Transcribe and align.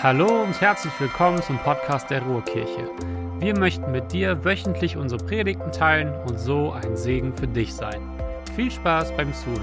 Hallo 0.00 0.44
und 0.44 0.60
herzlich 0.60 0.92
willkommen 1.00 1.42
zum 1.42 1.58
Podcast 1.58 2.08
der 2.08 2.22
Ruhrkirche. 2.22 2.88
Wir 3.40 3.58
möchten 3.58 3.90
mit 3.90 4.12
dir 4.12 4.44
wöchentlich 4.44 4.96
unsere 4.96 5.24
Predigten 5.24 5.72
teilen 5.72 6.14
und 6.28 6.38
so 6.38 6.70
ein 6.70 6.96
Segen 6.96 7.34
für 7.34 7.48
dich 7.48 7.74
sein. 7.74 8.00
Viel 8.54 8.70
Spaß 8.70 9.16
beim 9.16 9.34
Zuhören. 9.34 9.58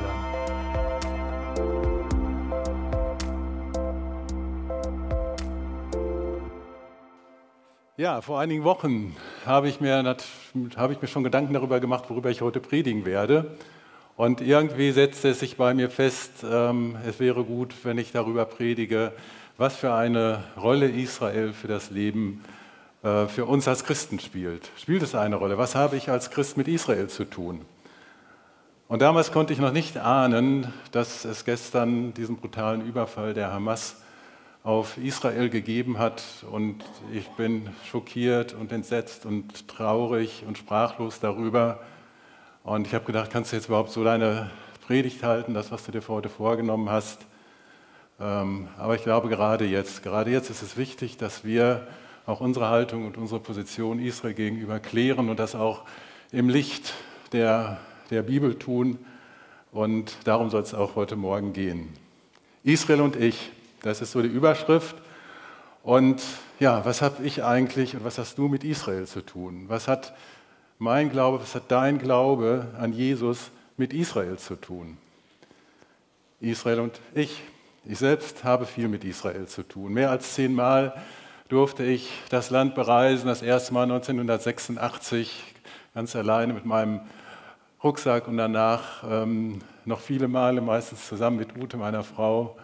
Ja, 7.96 8.20
vor 8.20 8.42
einigen 8.42 8.66
Wochen 8.66 9.16
habe 9.46 9.70
ich, 9.70 9.80
mir, 9.80 10.18
habe 10.76 10.92
ich 10.92 11.02
mir 11.02 11.08
schon 11.08 11.24
Gedanken 11.24 11.54
darüber 11.54 11.80
gemacht, 11.80 12.10
worüber 12.10 12.30
ich 12.30 12.42
heute 12.42 12.60
predigen 12.60 13.06
werde. 13.06 13.56
Und 14.18 14.42
irgendwie 14.42 14.92
setzte 14.92 15.30
es 15.30 15.40
sich 15.40 15.56
bei 15.56 15.74
mir 15.74 15.90
fest, 15.90 16.46
ähm, 16.50 16.98
es 17.08 17.22
wäre 17.22 17.46
gut, 17.46 17.74
wenn 17.84 17.98
ich 17.98 18.12
darüber 18.12 18.44
predige, 18.44 19.14
was 19.58 19.76
für 19.76 19.94
eine 19.94 20.44
Rolle 20.58 20.90
Israel 20.90 21.54
für 21.54 21.68
das 21.68 21.90
Leben 21.90 22.44
äh, 23.04 23.28
für 23.28 23.46
uns 23.46 23.68
als 23.68 23.86
Christen 23.86 24.20
spielt. 24.20 24.70
Spielt 24.78 25.02
es 25.02 25.16
eine 25.16 25.38
Rolle? 25.38 25.58
Was 25.58 25.76
habe 25.76 25.96
ich 25.96 26.10
als 26.10 26.30
Christ 26.30 26.58
mit 26.58 26.68
Israel 26.68 27.08
zu 27.08 27.24
tun? 27.26 27.62
Und 28.88 29.02
damals 29.02 29.32
konnte 29.32 29.54
ich 29.54 29.60
noch 29.60 29.72
nicht 29.72 29.98
ahnen, 29.98 30.74
dass 30.92 31.26
es 31.26 31.46
gestern 31.46 32.14
diesen 32.14 32.36
brutalen 32.36 32.86
Überfall 32.86 33.34
der 33.34 33.52
Hamas 33.52 34.02
auf 34.64 34.98
Israel 34.98 35.50
gegeben 35.50 36.00
hat. 36.00 36.24
Und 36.52 36.84
ich 37.14 37.28
bin 37.30 37.70
schockiert 37.90 38.54
und 38.54 38.72
entsetzt 38.72 39.26
und 39.26 39.68
traurig 39.68 40.44
und 40.46 40.58
sprachlos 40.58 41.20
darüber. 41.20 41.80
Und 42.64 42.88
ich 42.88 42.94
habe 42.94 43.06
gedacht, 43.06 43.32
kannst 43.32 43.52
du 43.52 43.56
jetzt 43.56 43.68
überhaupt 43.68 43.92
so 43.92 44.04
deine 44.04 44.52
Predigt 44.86 45.24
halten, 45.24 45.54
das, 45.54 45.72
was 45.72 45.86
du 45.86 45.92
dir 45.92 46.02
heute 46.08 46.30
vorgenommen 46.30 46.90
hast? 46.90 47.26
Ähm, 48.20 48.68
aber 48.78 48.96
ich 48.96 49.04
glaube, 49.04 49.30
gerade 49.30 49.66
jetzt, 49.66 50.04
gerade 50.04 50.32
jetzt 50.32 50.50
ist 50.50 50.62
es 50.62 50.78
wichtig, 50.78 51.18
dass 51.18 51.44
wir 51.44 51.88
auch 52.26 52.40
unsere 52.40 52.70
Haltung 52.70 53.06
und 53.06 53.18
unsere 53.18 53.40
Position 53.40 54.00
Israel 54.00 54.34
gegenüber 54.34 54.80
klären 54.80 55.30
und 55.30 55.38
das 55.38 55.54
auch 55.54 55.84
im 56.32 56.50
Licht 56.50 56.94
der, 57.34 57.80
der 58.10 58.24
Bibel 58.24 58.58
tun. 58.58 58.98
Und 59.72 60.16
darum 60.24 60.50
soll 60.50 60.62
es 60.62 60.74
auch 60.74 60.96
heute 60.96 61.16
Morgen 61.16 61.54
gehen. 61.54 61.90
Israel 62.64 63.02
und 63.02 63.16
ich, 63.16 63.52
das 63.82 64.02
ist 64.02 64.12
so 64.12 64.22
die 64.22 64.30
Überschrift. 64.30 64.96
Und 65.84 66.24
ja, 66.60 66.84
was 66.86 67.02
habe 67.02 67.24
ich 67.24 67.44
eigentlich 67.44 67.96
und 67.96 68.06
was 68.06 68.18
hast 68.18 68.38
du 68.38 68.48
mit 68.48 68.64
Israel 68.64 69.06
zu 69.06 69.22
tun? 69.22 69.66
Was 69.68 69.88
hat 69.88 70.16
mein 70.80 71.12
Glaube, 71.12 71.42
was 71.42 71.54
hat 71.54 71.70
dein 71.70 72.00
Glaube 72.00 72.68
an 72.80 72.94
Jesus 72.94 73.52
mit 73.78 73.94
Israel 73.94 74.38
zu 74.38 74.56
tun? 74.56 74.98
Israel 76.40 76.80
und 76.80 77.00
ich. 77.14 77.42
Ich 77.88 78.00
selbst 78.00 78.44
habe 78.44 78.66
viel 78.66 78.88
mit 78.88 79.04
Israel 79.04 79.46
zu 79.46 79.62
tun. 79.62 79.94
Mehr 79.94 80.10
als 80.10 80.34
zehnmal 80.34 80.96
durfte 81.50 81.84
ich 81.84 82.10
das 82.30 82.50
Land 82.50 82.74
bereisen, 82.74 83.28
das 83.28 83.44
erste 83.44 83.76
Mal 83.76 83.84
1986, 83.84 85.54
ganz 85.94 86.16
alleine 86.16 86.54
mit 86.54 86.66
meinem 86.66 87.02
Rucksack 87.84 88.28
und 88.28 88.38
danach 88.38 89.04
ähm, 89.08 89.60
noch 89.86 90.00
viele 90.00 90.28
Male, 90.28 90.62
meistens 90.62 91.08
zusammen 91.08 91.38
mit 91.38 91.56
Ute, 91.56 91.78
meiner 91.78 92.04
Frau. 92.04 92.58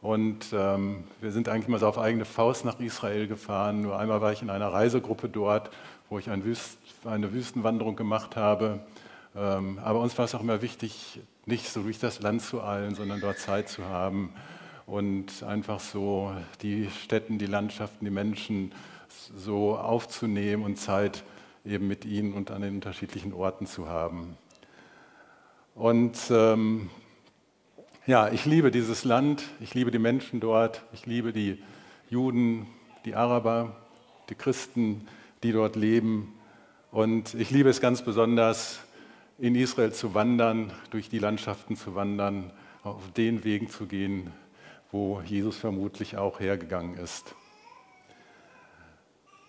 Und 0.00 0.46
ähm, 0.52 1.02
wir 1.20 1.32
sind 1.32 1.48
eigentlich 1.48 1.66
mal 1.66 1.80
so 1.80 1.88
auf 1.88 1.98
eigene 1.98 2.24
Faust 2.24 2.64
nach 2.64 2.78
Israel 2.78 3.26
gefahren. 3.26 3.82
Nur 3.82 3.98
einmal 3.98 4.20
war 4.20 4.30
ich 4.30 4.42
in 4.42 4.50
einer 4.50 4.72
Reisegruppe 4.72 5.28
dort, 5.28 5.70
wo 6.08 6.20
ich 6.20 6.30
ein 6.30 6.44
Wüst, 6.44 6.78
eine 7.04 7.32
Wüstenwanderung 7.32 7.96
gemacht 7.96 8.36
habe. 8.36 8.78
Ähm, 9.34 9.80
aber 9.82 9.98
uns 9.98 10.16
war 10.16 10.26
es 10.26 10.36
auch 10.36 10.40
immer 10.40 10.62
wichtig, 10.62 11.20
nicht 11.46 11.68
so 11.68 11.82
durch 11.82 11.98
das 11.98 12.20
Land 12.20 12.42
zu 12.42 12.62
eilen, 12.62 12.94
sondern 12.94 13.20
dort 13.20 13.38
Zeit 13.38 13.68
zu 13.68 13.84
haben 13.84 14.32
und 14.86 15.42
einfach 15.42 15.80
so 15.80 16.34
die 16.62 16.88
Städten, 16.90 17.38
die 17.38 17.46
Landschaften, 17.46 18.04
die 18.04 18.10
Menschen 18.10 18.72
so 19.08 19.76
aufzunehmen 19.76 20.64
und 20.64 20.76
Zeit 20.76 21.24
eben 21.64 21.88
mit 21.88 22.04
ihnen 22.04 22.32
und 22.32 22.50
an 22.50 22.62
den 22.62 22.76
unterschiedlichen 22.76 23.32
Orten 23.32 23.66
zu 23.66 23.88
haben. 23.88 24.36
Und 25.74 26.18
ähm, 26.30 26.90
ja, 28.06 28.28
ich 28.30 28.44
liebe 28.44 28.70
dieses 28.70 29.04
Land, 29.04 29.44
ich 29.60 29.74
liebe 29.74 29.90
die 29.90 29.98
Menschen 29.98 30.40
dort, 30.40 30.82
ich 30.92 31.06
liebe 31.06 31.32
die 31.32 31.62
Juden, 32.10 32.66
die 33.04 33.14
Araber, 33.14 33.76
die 34.28 34.34
Christen, 34.34 35.08
die 35.42 35.52
dort 35.52 35.76
leben. 35.76 36.34
Und 36.90 37.34
ich 37.34 37.50
liebe 37.50 37.70
es 37.70 37.80
ganz 37.80 38.02
besonders, 38.02 38.80
in 39.42 39.56
Israel 39.56 39.92
zu 39.92 40.14
wandern, 40.14 40.70
durch 40.90 41.08
die 41.08 41.18
Landschaften 41.18 41.74
zu 41.74 41.96
wandern, 41.96 42.52
auf 42.84 43.10
den 43.16 43.42
Wegen 43.42 43.68
zu 43.68 43.86
gehen, 43.86 44.30
wo 44.92 45.20
Jesus 45.20 45.56
vermutlich 45.56 46.16
auch 46.16 46.38
hergegangen 46.38 46.96
ist. 46.96 47.34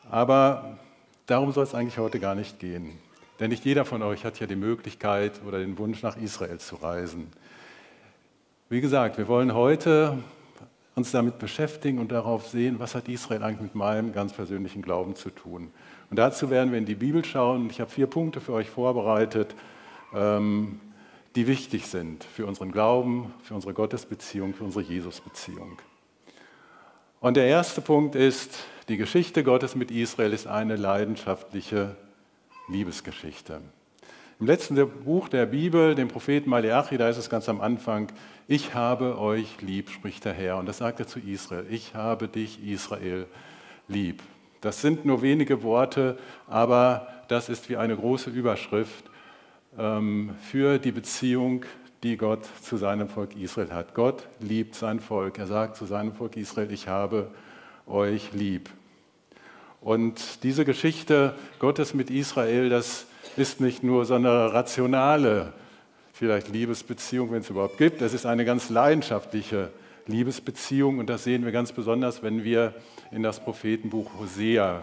Aber 0.10 0.80
darum 1.28 1.52
soll 1.52 1.66
es 1.66 1.76
eigentlich 1.76 2.00
heute 2.00 2.20
gar 2.20 2.34
nicht 2.34 2.58
gehen. 2.58 2.98
Denn 3.40 3.52
nicht 3.52 3.66
jeder 3.66 3.86
von 3.86 4.02
euch 4.02 4.26
hat 4.26 4.40
ja 4.40 4.48
die 4.48 4.56
Möglichkeit 4.56 5.40
oder 5.46 5.60
den 5.60 5.78
Wunsch, 5.78 6.02
nach 6.02 6.18
Israel 6.18 6.58
zu 6.58 6.78
reisen. 6.78 7.28
Wie 8.70 8.82
gesagt, 8.82 9.20
wir 9.20 9.28
wollen 9.28 9.54
heute 9.54 10.18
uns 10.96 11.12
damit 11.12 11.38
beschäftigen 11.38 12.00
und 12.00 12.12
darauf 12.12 12.48
sehen, 12.48 12.80
was 12.80 12.96
hat 12.96 13.08
Israel 13.10 13.44
eigentlich 13.44 13.62
mit 13.62 13.76
meinem 13.76 14.12
ganz 14.12 14.34
persönlichen 14.34 14.82
Glauben 14.82 15.16
zu 15.16 15.30
tun. 15.30 15.72
Und 16.10 16.18
dazu 16.18 16.50
werden 16.50 16.72
wir 16.72 16.80
in 16.80 16.88
die 16.88 16.96
Bibel 16.96 17.24
schauen. 17.24 17.70
Ich 17.70 17.80
habe 17.80 17.92
vier 17.92 18.08
Punkte 18.08 18.42
für 18.42 18.54
euch 18.54 18.72
vorbereitet, 18.72 19.54
die 20.14 21.48
wichtig 21.48 21.88
sind 21.88 22.24
für 22.24 22.46
unseren 22.46 22.72
Glauben, 22.72 23.34
für 23.42 23.56
unsere 23.56 23.74
Gottesbeziehung, 23.74 24.54
für 24.54 24.64
unsere 24.64 24.84
Jesusbeziehung. 24.84 25.80
Und 27.20 27.38
der 27.38 27.46
erste 27.46 27.82
Punkt 27.82 28.16
ist, 28.16 28.66
die 28.90 28.98
Geschichte 28.98 29.44
Gottes 29.44 29.76
mit 29.76 29.92
Israel 29.92 30.34
ist 30.34 30.46
eine 30.46 30.76
leidenschaftliche 30.76 31.96
Liebesgeschichte. 32.68 33.62
Im 34.40 34.48
letzten 34.48 34.76
Buch 35.06 35.30
der 35.30 35.46
Bibel, 35.46 35.96
dem 35.96 36.10
Propheten 36.10 36.50
Malachi, 36.50 36.98
da 36.98 37.08
ist 37.08 37.18
es 37.18 37.30
ganz 37.30 37.48
am 37.48 37.62
Anfang, 37.62 38.12
ich 38.48 38.74
habe 38.74 39.18
euch 39.18 39.62
lieb, 39.62 39.90
spricht 39.90 40.26
der 40.26 40.34
Herr. 40.34 40.58
Und 40.58 40.66
das 40.66 40.80
sagt 40.80 41.00
er 41.00 41.08
zu 41.08 41.20
Israel, 41.20 41.66
ich 41.70 41.96
habe 41.96 42.28
dich, 42.28 42.62
Israel, 42.64 43.26
lieb. 43.88 44.22
Das 44.60 44.82
sind 44.82 45.06
nur 45.06 45.22
wenige 45.22 45.64
Worte, 45.64 46.18
aber 46.48 47.08
das 47.30 47.48
ist 47.48 47.70
wie 47.70 47.78
eine 47.78 47.96
große 47.96 48.30
Überschrift 48.30 49.06
ähm, 49.06 49.14
für 49.76 50.78
die 50.78 50.92
Beziehung, 50.92 51.66
die 52.04 52.18
Gott 52.18 52.48
zu 52.62 52.78
seinem 52.78 53.08
Volk 53.08 53.36
Israel 53.36 53.72
hat. 53.72 53.94
Gott 53.96 54.28
liebt 54.40 54.76
sein 54.76 55.00
Volk. 55.00 55.40
Er 55.40 55.48
sagt 55.48 55.78
zu 55.78 55.86
seinem 55.86 56.14
Volk 56.14 56.38
Israel, 56.38 56.72
ich 56.72 56.88
habe 56.88 57.32
euch 57.88 58.34
lieb. 58.34 58.70
Und 59.82 60.44
diese 60.44 60.64
Geschichte 60.64 61.34
Gottes 61.60 61.94
mit 61.94 62.10
Israel, 62.10 62.70
das 62.70 63.06
ist 63.36 63.60
nicht 63.60 63.84
nur 63.84 64.06
so 64.06 64.14
eine 64.16 64.54
rationale, 64.54 65.54
vielleicht 66.14 66.50
Liebesbeziehung, 66.50 67.32
wenn 67.32 67.42
es 67.42 67.50
überhaupt 67.50 67.78
gibt, 67.78 68.02
das 68.02 68.14
ist 68.14 68.26
eine 68.26 68.46
ganz 68.46 68.70
leidenschaftliche 68.70 69.72
Liebesbeziehung 70.06 71.00
und 71.00 71.10
das 71.10 71.24
sehen 71.24 71.44
wir 71.44 71.52
ganz 71.52 71.72
besonders, 71.72 72.24
wenn 72.24 72.44
wir 72.44 72.74
in 73.12 73.24
das 73.24 73.40
Prophetenbuch 73.40 74.12
Hosea 74.20 74.82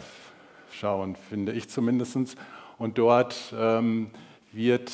schauen, 0.72 1.16
finde 1.28 1.52
ich 1.52 1.68
zumindest. 1.68 2.36
Und 2.78 2.98
dort 2.98 3.54
ähm, 3.56 4.10
wird 4.52 4.92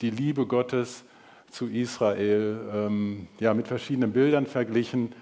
die 0.00 0.10
Liebe 0.10 0.46
Gottes 0.46 1.04
zu 1.50 1.68
Israel 1.68 2.58
ähm, 2.72 3.28
ja, 3.38 3.54
mit 3.54 3.68
verschiedenen 3.68 4.12
Bildern 4.12 4.46
verglichen 4.46 5.12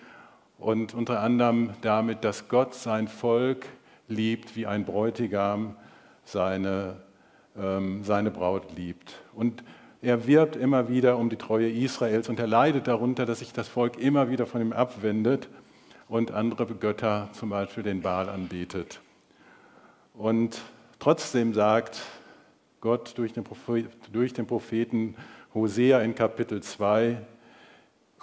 und 0.58 0.94
unter 0.94 1.20
anderem 1.20 1.70
damit, 1.82 2.24
dass 2.24 2.48
Gott 2.48 2.74
sein 2.74 3.08
Volk 3.08 3.66
liebt, 4.08 4.56
wie 4.56 4.66
ein 4.66 4.84
Bräutigam 4.84 5.76
seine, 6.24 6.96
ähm, 7.56 8.04
seine 8.04 8.30
Braut 8.30 8.76
liebt. 8.76 9.20
Und 9.34 9.62
er 10.00 10.26
wirbt 10.26 10.56
immer 10.56 10.88
wieder 10.88 11.16
um 11.18 11.30
die 11.30 11.36
Treue 11.36 11.70
Israels 11.70 12.28
und 12.28 12.38
er 12.40 12.46
leidet 12.46 12.86
darunter, 12.88 13.26
dass 13.26 13.40
sich 13.40 13.52
das 13.52 13.68
Volk 13.68 13.98
immer 13.98 14.30
wieder 14.30 14.46
von 14.46 14.60
ihm 14.60 14.72
abwendet 14.72 15.48
und 16.08 16.32
andere 16.32 16.66
Götter, 16.66 17.28
zum 17.32 17.50
Beispiel 17.50 17.82
den 17.82 18.02
Baal, 18.02 18.28
anbetet. 18.28 19.00
Und 20.14 20.60
trotzdem 20.98 21.54
sagt 21.54 22.02
Gott 22.82 23.16
durch 23.16 23.32
den, 23.32 23.44
Prophet, 23.44 23.86
durch 24.12 24.32
den 24.32 24.46
Propheten 24.46 25.14
Hosea 25.54 26.00
in 26.00 26.16
Kapitel 26.16 26.60
2, 26.60 27.16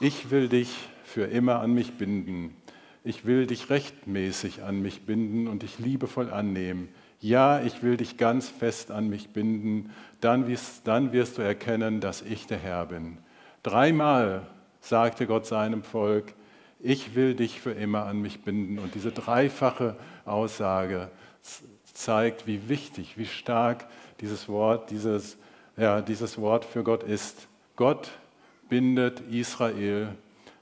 ich 0.02 0.32
will 0.32 0.50
dich 0.50 0.76
für 1.06 1.24
immer 1.24 1.62
an 1.62 1.74
mich 1.74 1.94
binden. 1.94 2.58
Ich 3.06 3.26
will 3.26 3.48
dich 3.48 3.70
rechtmäßig 3.70 4.62
an 4.62 4.82
mich 4.82 5.06
binden 5.06 5.48
und 5.48 5.64
dich 5.64 5.80
liebevoll 5.80 6.30
annehmen. 6.30 6.90
Ja, 7.22 7.62
ich 7.62 7.84
will 7.84 7.96
dich 7.96 8.18
ganz 8.18 8.50
fest 8.50 8.92
an 8.92 9.08
mich 9.08 9.30
binden. 9.30 9.92
Dann 10.20 10.46
wirst, 10.50 10.86
dann 10.86 11.14
wirst 11.14 11.38
du 11.38 11.42
erkennen, 11.42 12.02
dass 12.02 12.22
ich 12.22 12.46
der 12.46 12.58
Herr 12.58 12.86
bin. 12.86 13.18
Dreimal 13.64 14.46
sagte 14.82 15.26
Gott 15.26 15.46
seinem 15.46 15.84
Volk, 15.84 16.34
ich 16.82 17.16
will 17.16 17.34
dich 17.34 17.62
für 17.62 17.72
immer 17.72 18.08
an 18.08 18.22
mich 18.22 18.42
binden. 18.42 18.78
Und 18.78 18.94
diese 18.94 19.14
dreifache 19.14 19.96
Aussage 20.26 21.10
zeigt, 21.94 22.46
wie 22.46 22.68
wichtig, 22.68 23.18
wie 23.18 23.26
stark 23.26 23.88
dieses 24.22 24.48
Wort, 24.50 24.90
dieses, 24.92 25.38
ja, 25.78 26.02
dieses 26.02 26.38
Wort 26.38 26.66
für 26.66 26.84
Gott 26.84 27.04
ist. 27.04 27.48
Gott 27.76 28.12
bindet 28.68 29.22
Israel 29.32 30.10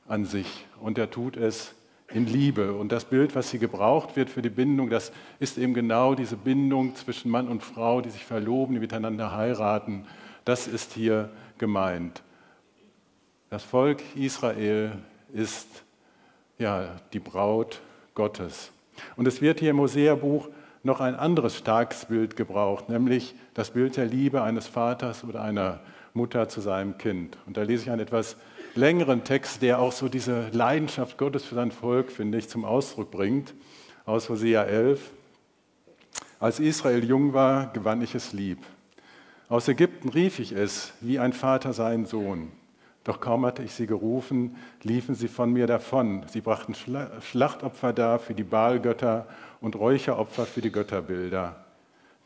an 0.07 0.25
sich 0.25 0.65
und 0.80 0.98
er 0.98 1.09
tut 1.09 1.38
es 1.38 1.74
in 2.13 2.25
Liebe. 2.25 2.74
Und 2.74 2.92
das 2.92 3.06
Bild, 3.06 3.36
was 3.36 3.51
hier 3.51 3.59
gebraucht 3.59 4.15
wird 4.15 4.30
für 4.30 4.42
die 4.42 4.50
Bindung, 4.50 4.89
das 4.89 5.12
ist 5.39 5.57
eben 5.57 5.74
genau 5.74 6.15
diese 6.15 6.38
Bindung 6.38 6.95
zwischen 6.95 7.30
Mann 7.30 7.48
und 7.48 7.63
Frau, 7.63 8.01
die 8.01 8.09
sich 8.09 8.25
verloben, 8.25 8.75
die 8.75 8.80
miteinander 8.80 9.36
heiraten. 9.36 10.06
Das 10.45 10.68
ist 10.68 10.94
hier 10.94 11.30
gemeint. 11.57 12.21
Das 13.50 13.63
Volk 13.63 14.01
Israel 14.15 14.94
ist 15.33 15.68
ja 16.57 16.95
die 17.13 17.19
Braut 17.19 17.81
Gottes. 18.13 18.71
Und 19.15 19.27
es 19.27 19.42
wird 19.42 19.59
hier 19.59 19.71
im 19.71 19.80
Hosea-Buch 19.80 20.48
noch 20.87 21.01
ein 21.01 21.15
anderes 21.15 21.55
starkes 21.55 22.05
Bild 22.05 22.35
gebraucht, 22.35 22.89
nämlich 22.89 23.35
das 23.53 23.71
Bild 23.71 23.95
der 23.97 24.05
Liebe 24.05 24.41
eines 24.41 24.65
Vaters 24.65 25.23
oder 25.23 25.41
einer 25.43 25.81
Mutter 26.13 26.49
zu 26.49 26.61
seinem 26.61 26.97
Kind. 26.97 27.37
Und 27.45 27.57
da 27.57 27.61
lese 27.61 27.83
ich 27.83 27.91
einen 27.91 28.01
etwas 28.01 28.37
längeren 28.73 29.23
Text, 29.23 29.61
der 29.61 29.79
auch 29.79 29.91
so 29.91 30.09
diese 30.09 30.49
Leidenschaft 30.51 31.17
Gottes 31.17 31.45
für 31.45 31.55
sein 31.55 31.71
Volk, 31.71 32.11
finde 32.11 32.39
ich, 32.39 32.49
zum 32.49 32.65
Ausdruck 32.65 33.11
bringt, 33.11 33.53
aus 34.05 34.29
Hosea 34.29 34.63
11. 34.63 35.11
Als 36.39 36.59
Israel 36.59 37.03
jung 37.03 37.33
war, 37.33 37.71
gewann 37.73 38.01
ich 38.01 38.15
es 38.15 38.33
lieb. 38.33 38.59
Aus 39.49 39.67
Ägypten 39.67 40.09
rief 40.09 40.39
ich 40.39 40.53
es, 40.53 40.93
wie 41.01 41.19
ein 41.19 41.33
Vater 41.33 41.73
seinen 41.73 42.05
Sohn. 42.05 42.51
Doch 43.07 43.21
kaum 43.21 43.45
hatte 43.45 43.63
ich 43.63 43.74
sie 43.74 43.88
gerufen, 43.88 44.57
liefen 44.83 45.15
sie 45.15 45.30
von 45.30 45.54
mir 45.54 45.65
davon. 45.65 46.24
Sie 46.27 46.42
brachten 46.42 46.75
Schlachtopfer 46.75 47.94
dar 47.94 48.19
für 48.19 48.33
die 48.33 48.44
Baalgötter 48.44 49.27
und 49.62 49.77
Räucheropfer 49.77 50.45
für 50.45 50.59
die 50.59 50.74
Götterbilder. 50.74 51.56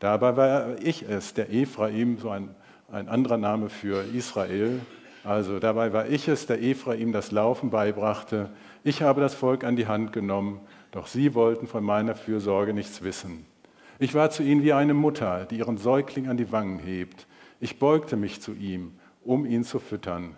Dabei 0.00 0.36
war 0.36 0.82
ich 0.82 1.08
es, 1.08 1.34
der 1.34 1.52
Ephraim, 1.52 2.18
so 2.18 2.30
ein, 2.30 2.48
ein 2.90 3.08
anderer 3.08 3.36
Name 3.36 3.68
für 3.68 4.02
Israel, 4.12 4.80
also 5.22 5.60
dabei 5.60 5.92
war 5.92 6.08
ich 6.08 6.26
es, 6.26 6.46
der 6.46 6.60
Ephraim 6.60 7.12
das 7.12 7.30
Laufen 7.30 7.70
beibrachte. 7.70 8.50
Ich 8.82 9.02
habe 9.02 9.20
das 9.20 9.34
Volk 9.34 9.62
an 9.62 9.76
die 9.76 9.86
Hand 9.86 10.12
genommen, 10.12 10.58
doch 10.90 11.06
sie 11.06 11.36
wollten 11.36 11.68
von 11.68 11.84
meiner 11.84 12.16
Fürsorge 12.16 12.74
nichts 12.74 13.02
wissen. 13.02 13.46
Ich 14.00 14.14
war 14.14 14.30
zu 14.30 14.42
ihnen 14.42 14.64
wie 14.64 14.72
eine 14.72 14.94
Mutter, 14.94 15.46
die 15.48 15.58
ihren 15.58 15.78
Säugling 15.78 16.28
an 16.28 16.38
die 16.38 16.50
Wangen 16.50 16.80
hebt. 16.80 17.28
Ich 17.60 17.78
beugte 17.78 18.16
mich 18.16 18.40
zu 18.40 18.52
ihm, 18.52 18.94
um 19.24 19.46
ihn 19.46 19.62
zu 19.62 19.78
füttern. 19.78 20.34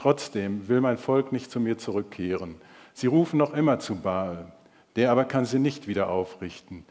Trotzdem 0.00 0.66
will 0.66 0.80
mein 0.80 0.96
Volk 0.96 1.30
nicht 1.30 1.50
zu 1.50 1.60
mir 1.60 1.76
zurückkehren. 1.76 2.54
Sie 2.94 3.06
rufen 3.06 3.36
noch 3.36 3.52
immer 3.52 3.80
zu 3.80 3.96
Baal, 3.96 4.50
der 4.96 5.10
aber 5.10 5.26
kann 5.26 5.44
sie 5.44 5.58
nicht 5.58 5.88
wieder 5.88 6.08
aufrichten. 6.08 6.86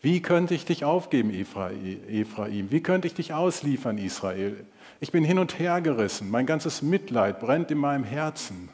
Wie 0.00 0.22
könnte 0.22 0.54
ich 0.54 0.64
dich 0.64 0.82
aufgeben, 0.82 1.30
Ephraim? 1.30 2.70
Wie 2.70 2.82
könnte 2.82 3.06
ich 3.06 3.12
dich 3.12 3.34
ausliefern, 3.34 3.98
Israel? 3.98 4.64
Ich 5.00 5.12
bin 5.12 5.24
hin 5.24 5.38
und 5.38 5.58
her 5.58 5.82
gerissen, 5.82 6.30
mein 6.30 6.46
ganzes 6.46 6.80
Mitleid 6.80 7.38
brennt 7.38 7.70
in 7.70 7.76
meinem 7.76 8.04
Herzen. 8.04 8.70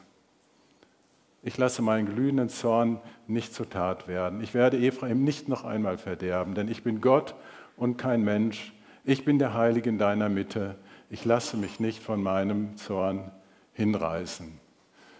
Ich 1.43 1.57
lasse 1.57 1.81
meinen 1.81 2.05
glühenden 2.05 2.47
Zorn 2.47 3.01
nicht 3.27 3.53
zur 3.53 3.69
Tat 3.69 4.07
werden. 4.07 4.41
Ich 4.41 4.53
werde 4.53 4.77
Ephraim 4.77 5.25
nicht 5.25 5.49
noch 5.49 5.65
einmal 5.65 5.97
verderben, 5.97 6.55
denn 6.55 6.69
ich 6.69 6.83
bin 6.83 7.01
Gott 7.01 7.35
und 7.75 7.97
kein 7.97 8.23
Mensch. 8.23 8.71
Ich 9.03 9.25
bin 9.25 9.37
der 9.37 9.53
Heilige 9.53 9.89
in 9.89 9.97
deiner 9.97 10.29
Mitte. 10.29 10.75
Ich 11.09 11.25
lasse 11.25 11.57
mich 11.57 11.81
nicht 11.81 12.01
von 12.01 12.23
meinem 12.23 12.77
Zorn 12.77 13.31
hinreißen. 13.73 14.59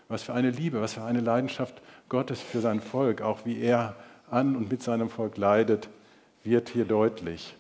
Was 0.07 0.24
für 0.24 0.33
eine 0.33 0.51
Liebe, 0.51 0.81
was 0.81 0.94
für 0.94 1.03
eine 1.03 1.21
Leidenschaft 1.21 1.81
Gottes 2.09 2.42
für 2.42 2.59
sein 2.59 2.81
Volk, 2.81 3.21
auch 3.21 3.45
wie 3.45 3.59
er 3.62 3.95
an 4.30 4.56
und 4.56 4.69
mit 4.69 4.83
seinem 4.83 5.09
Volk 5.09 5.38
leidet, 5.38 5.89
wird 6.44 6.69
hier 6.69 6.86
deutlich. 6.86 7.56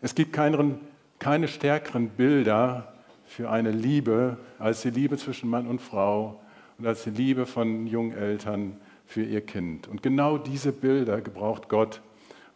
Es 0.00 0.14
gibt 0.14 0.32
keinen 0.32 0.80
keine 1.22 1.46
stärkeren 1.46 2.08
Bilder 2.08 2.92
für 3.26 3.48
eine 3.48 3.70
Liebe 3.70 4.36
als 4.58 4.82
die 4.82 4.90
Liebe 4.90 5.16
zwischen 5.16 5.48
Mann 5.48 5.68
und 5.68 5.80
Frau 5.80 6.40
und 6.78 6.86
als 6.86 7.04
die 7.04 7.10
Liebe 7.10 7.46
von 7.46 7.86
jungen 7.86 8.12
Eltern 8.12 8.76
für 9.06 9.22
ihr 9.22 9.40
Kind. 9.40 9.86
Und 9.86 10.02
genau 10.02 10.36
diese 10.36 10.72
Bilder 10.72 11.20
gebraucht 11.20 11.68
Gott, 11.68 12.00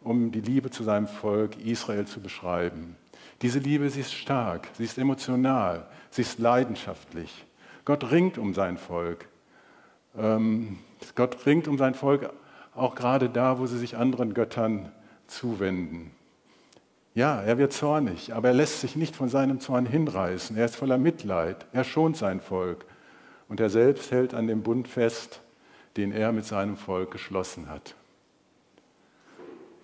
um 0.02 0.32
die 0.32 0.40
Liebe 0.40 0.70
zu 0.70 0.82
seinem 0.82 1.06
Volk 1.06 1.56
Israel 1.64 2.06
zu 2.06 2.20
beschreiben. 2.20 2.96
Diese 3.40 3.60
Liebe, 3.60 3.88
sie 3.88 4.00
ist 4.00 4.14
stark, 4.14 4.68
sie 4.76 4.84
ist 4.84 4.98
emotional, 4.98 5.86
sie 6.10 6.22
ist 6.22 6.40
leidenschaftlich. 6.40 7.45
Gott 7.86 8.10
ringt 8.10 8.36
um 8.36 8.52
sein 8.52 8.76
Volk. 8.76 9.26
Ähm, 10.18 10.78
Gott 11.14 11.46
ringt 11.46 11.68
um 11.68 11.78
sein 11.78 11.94
Volk 11.94 12.30
auch 12.74 12.94
gerade 12.94 13.30
da, 13.30 13.58
wo 13.58 13.66
sie 13.66 13.78
sich 13.78 13.96
anderen 13.96 14.34
Göttern 14.34 14.92
zuwenden. 15.28 16.10
Ja, 17.14 17.40
er 17.40 17.56
wird 17.56 17.72
zornig, 17.72 18.34
aber 18.34 18.48
er 18.48 18.54
lässt 18.54 18.80
sich 18.80 18.96
nicht 18.96 19.16
von 19.16 19.28
seinem 19.30 19.60
Zorn 19.60 19.86
hinreißen. 19.86 20.56
Er 20.56 20.66
ist 20.66 20.76
voller 20.76 20.98
Mitleid. 20.98 21.64
Er 21.72 21.84
schont 21.84 22.16
sein 22.16 22.40
Volk. 22.40 22.84
Und 23.48 23.60
er 23.60 23.70
selbst 23.70 24.10
hält 24.10 24.34
an 24.34 24.48
dem 24.48 24.62
Bund 24.62 24.88
fest, 24.88 25.40
den 25.96 26.10
er 26.10 26.32
mit 26.32 26.44
seinem 26.44 26.76
Volk 26.76 27.12
geschlossen 27.12 27.70
hat. 27.70 27.94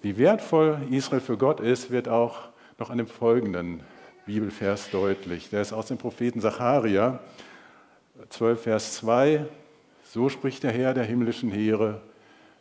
Wie 0.02 0.18
wertvoll 0.18 0.78
Israel 0.90 1.20
für 1.20 1.38
Gott 1.38 1.60
ist, 1.60 1.92
wird 1.92 2.08
auch 2.08 2.48
noch 2.78 2.90
an 2.90 2.98
dem 2.98 3.06
folgenden 3.06 3.80
Bibelvers 4.26 4.90
deutlich. 4.90 5.50
Der 5.50 5.62
ist 5.62 5.72
aus 5.72 5.86
dem 5.86 5.98
Propheten 5.98 6.40
Zacharia, 6.40 7.20
12, 8.28 8.62
Vers 8.62 8.94
2. 8.96 9.46
So 10.04 10.28
spricht 10.28 10.62
der 10.62 10.72
Herr 10.72 10.94
der 10.94 11.04
himmlischen 11.04 11.50
Heere: 11.50 12.00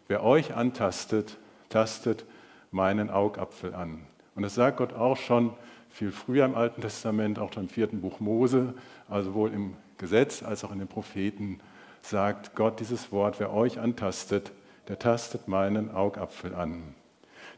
Wer 0.07 0.23
euch 0.23 0.55
antastet, 0.55 1.37
tastet 1.69 2.25
meinen 2.71 3.09
Augapfel 3.09 3.75
an. 3.75 4.05
Und 4.35 4.43
das 4.43 4.55
sagt 4.55 4.77
Gott 4.77 4.93
auch 4.93 5.17
schon 5.17 5.53
viel 5.89 6.11
früher 6.11 6.45
im 6.45 6.55
Alten 6.55 6.81
Testament, 6.81 7.37
auch 7.37 7.55
im 7.57 7.67
vierten 7.67 8.01
Buch 8.01 8.19
Mose, 8.21 8.73
also 9.09 9.31
sowohl 9.31 9.53
im 9.53 9.75
Gesetz 9.97 10.41
als 10.41 10.63
auch 10.63 10.71
in 10.71 10.79
den 10.79 10.87
Propheten, 10.87 11.59
sagt 12.01 12.55
Gott 12.55 12.79
dieses 12.79 13.11
Wort, 13.11 13.39
wer 13.39 13.53
euch 13.53 13.77
antastet, 13.79 14.51
der 14.87 14.99
tastet 14.99 15.47
meinen 15.47 15.91
Augapfel 15.91 16.55
an. 16.55 16.95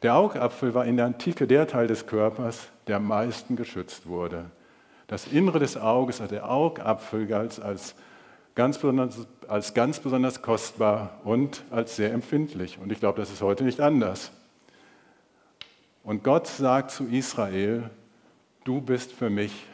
Der 0.02 0.16
Augapfel 0.16 0.74
war 0.74 0.86
in 0.86 0.98
der 0.98 1.06
Antike 1.06 1.48
der 1.48 1.68
Teil 1.68 1.88
des 1.88 2.08
Körpers, 2.08 2.70
der 2.88 2.98
am 2.98 3.08
meisten 3.08 3.56
geschützt 3.56 4.08
wurde. 4.08 4.46
Das 5.08 5.28
Innere 5.28 5.60
des 5.60 5.78
Auges, 5.78 6.22
also 6.22 6.34
der 6.34 6.50
Augapfel, 6.50 7.28
galt 7.28 7.62
als 7.62 7.96
ganz, 8.56 8.78
besonders, 8.78 9.28
als 9.48 9.74
ganz 9.74 10.00
besonders 10.00 10.42
kostbar 10.42 11.20
und 11.24 11.64
als 11.72 11.96
sehr 11.96 12.14
empfindlich. 12.14 12.78
Und 12.80 12.92
ich 12.92 13.00
glaube, 13.00 13.20
das 13.20 13.32
ist 13.32 13.42
heute 13.42 13.64
nicht 13.64 13.82
anders. 13.82 14.32
Und 16.04 16.24
Gott 16.24 16.48
sagt 16.48 16.92
zu 16.92 17.06
Israel, 17.08 17.90
du 18.64 18.82
bist 18.82 19.12
für 19.12 19.30
mich 19.30 19.66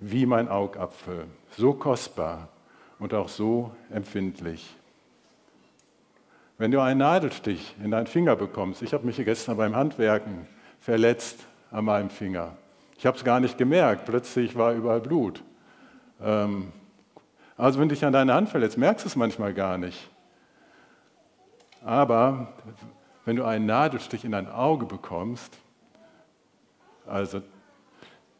wie 0.00 0.26
mein 0.26 0.48
Augapfel, 0.48 1.26
so 1.56 1.72
kostbar 1.72 2.48
und 2.98 3.14
auch 3.14 3.28
so 3.28 3.72
empfindlich. 3.90 4.74
Wenn 6.56 6.72
du 6.72 6.80
einen 6.80 6.98
Nadelstich 6.98 7.76
in 7.82 7.92
deinen 7.92 8.08
Finger 8.08 8.34
bekommst, 8.34 8.82
ich 8.82 8.92
habe 8.92 9.06
mich 9.06 9.16
gestern 9.16 9.56
beim 9.56 9.76
Handwerken 9.76 10.46
verletzt 10.80 11.46
an 11.70 11.84
meinem 11.84 12.10
Finger. 12.10 12.56
Ich 12.98 13.06
habe 13.06 13.16
es 13.16 13.22
gar 13.22 13.38
nicht 13.38 13.56
gemerkt, 13.56 14.06
plötzlich 14.06 14.56
war 14.56 14.72
überall 14.72 15.00
Blut. 15.00 15.44
Ähm, 16.20 16.72
also 17.56 17.78
wenn 17.78 17.88
du 17.88 17.94
dich 17.94 18.04
an 18.04 18.12
deine 18.12 18.34
Hand 18.34 18.48
verletzt, 18.48 18.76
merkst 18.76 19.04
du 19.04 19.08
es 19.08 19.14
manchmal 19.14 19.54
gar 19.54 19.78
nicht. 19.78 20.10
Aber 21.84 22.54
wenn 23.24 23.36
du 23.36 23.44
einen 23.44 23.66
Nadelstich 23.66 24.24
in 24.24 24.32
dein 24.32 24.48
Auge 24.50 24.84
bekommst, 24.84 25.56
also 27.06 27.40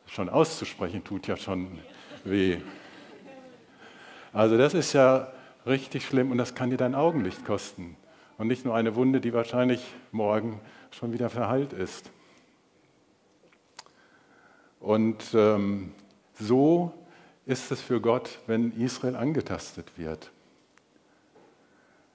schon 0.07 0.29
auszusprechen 0.29 1.05
tut 1.05 1.29
ja 1.29 1.37
schon 1.37 1.79
weh. 2.25 2.59
Also 4.33 4.59
das 4.59 4.75
ist 4.75 4.93
ja 4.93 5.29
richtig 5.67 6.05
schlimm 6.05 6.33
und 6.33 6.39
das 6.39 6.57
kann 6.57 6.71
dir 6.71 6.77
dein 6.77 6.97
Augenlicht 6.97 7.45
kosten. 7.45 7.97
Und 8.39 8.49
nicht 8.49 8.65
nur 8.65 8.75
eine 8.75 8.97
Wunde, 8.97 9.21
die 9.21 9.33
wahrscheinlich 9.33 9.87
morgen 10.11 10.61
schon 10.91 11.13
wieder 11.13 11.31
verheilt 11.31 11.73
ist. 11.73 12.11
Und 14.81 15.35
ähm, 15.35 15.93
so 16.39 16.93
ist 17.47 17.71
es 17.73 17.81
für 17.81 18.01
Gott, 18.01 18.39
wenn 18.47 18.73
Israel 18.81 19.17
angetastet 19.17 19.93
wird. 19.97 20.31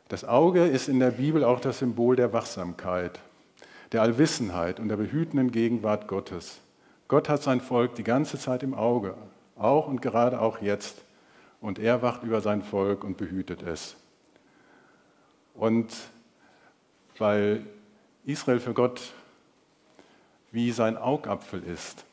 Das 0.07 0.23
Auge 0.23 0.67
ist 0.67 0.87
in 0.87 0.99
der 0.99 1.11
Bibel 1.11 1.43
auch 1.43 1.59
das 1.59 1.79
Symbol 1.79 2.15
der 2.15 2.33
Wachsamkeit, 2.33 3.19
der 3.91 4.03
Allwissenheit 4.03 4.79
und 4.79 4.89
der 4.89 4.97
behütenden 4.97 5.51
Gegenwart 5.51 6.07
Gottes. 6.07 6.59
Gott 7.07 7.29
hat 7.29 7.41
sein 7.41 7.61
Volk 7.61 7.95
die 7.95 8.03
ganze 8.03 8.37
Zeit 8.37 8.63
im 8.63 8.73
Auge, 8.73 9.15
auch 9.55 9.87
und 9.87 10.01
gerade 10.01 10.39
auch 10.39 10.61
jetzt. 10.61 11.01
Und 11.61 11.79
er 11.79 12.01
wacht 12.01 12.23
über 12.23 12.41
sein 12.41 12.61
Volk 12.61 13.03
und 13.03 13.17
behütet 13.17 13.63
es. 13.63 13.95
Und 15.53 15.93
weil 17.17 17.65
Israel 18.25 18.59
für 18.59 18.73
Gott 18.73 19.13
wie 20.51 20.71
sein 20.71 20.97
Augapfel 20.97 21.63
ist, 21.63 22.05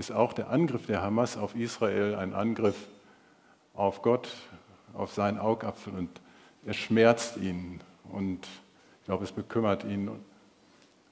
ist 0.00 0.12
auch 0.12 0.32
der 0.32 0.48
Angriff 0.48 0.86
der 0.86 1.02
Hamas 1.02 1.36
auf 1.36 1.54
Israel 1.54 2.14
ein 2.14 2.32
Angriff 2.32 2.88
auf 3.74 4.00
Gott, 4.00 4.30
auf 4.94 5.12
seinen 5.12 5.38
Augapfel 5.38 5.92
und 5.92 6.08
es 6.64 6.76
schmerzt 6.76 7.36
ihn 7.36 7.82
und 8.10 8.48
ich 9.00 9.04
glaube, 9.04 9.24
es 9.24 9.32
bekümmert 9.32 9.84
ihn. 9.84 10.10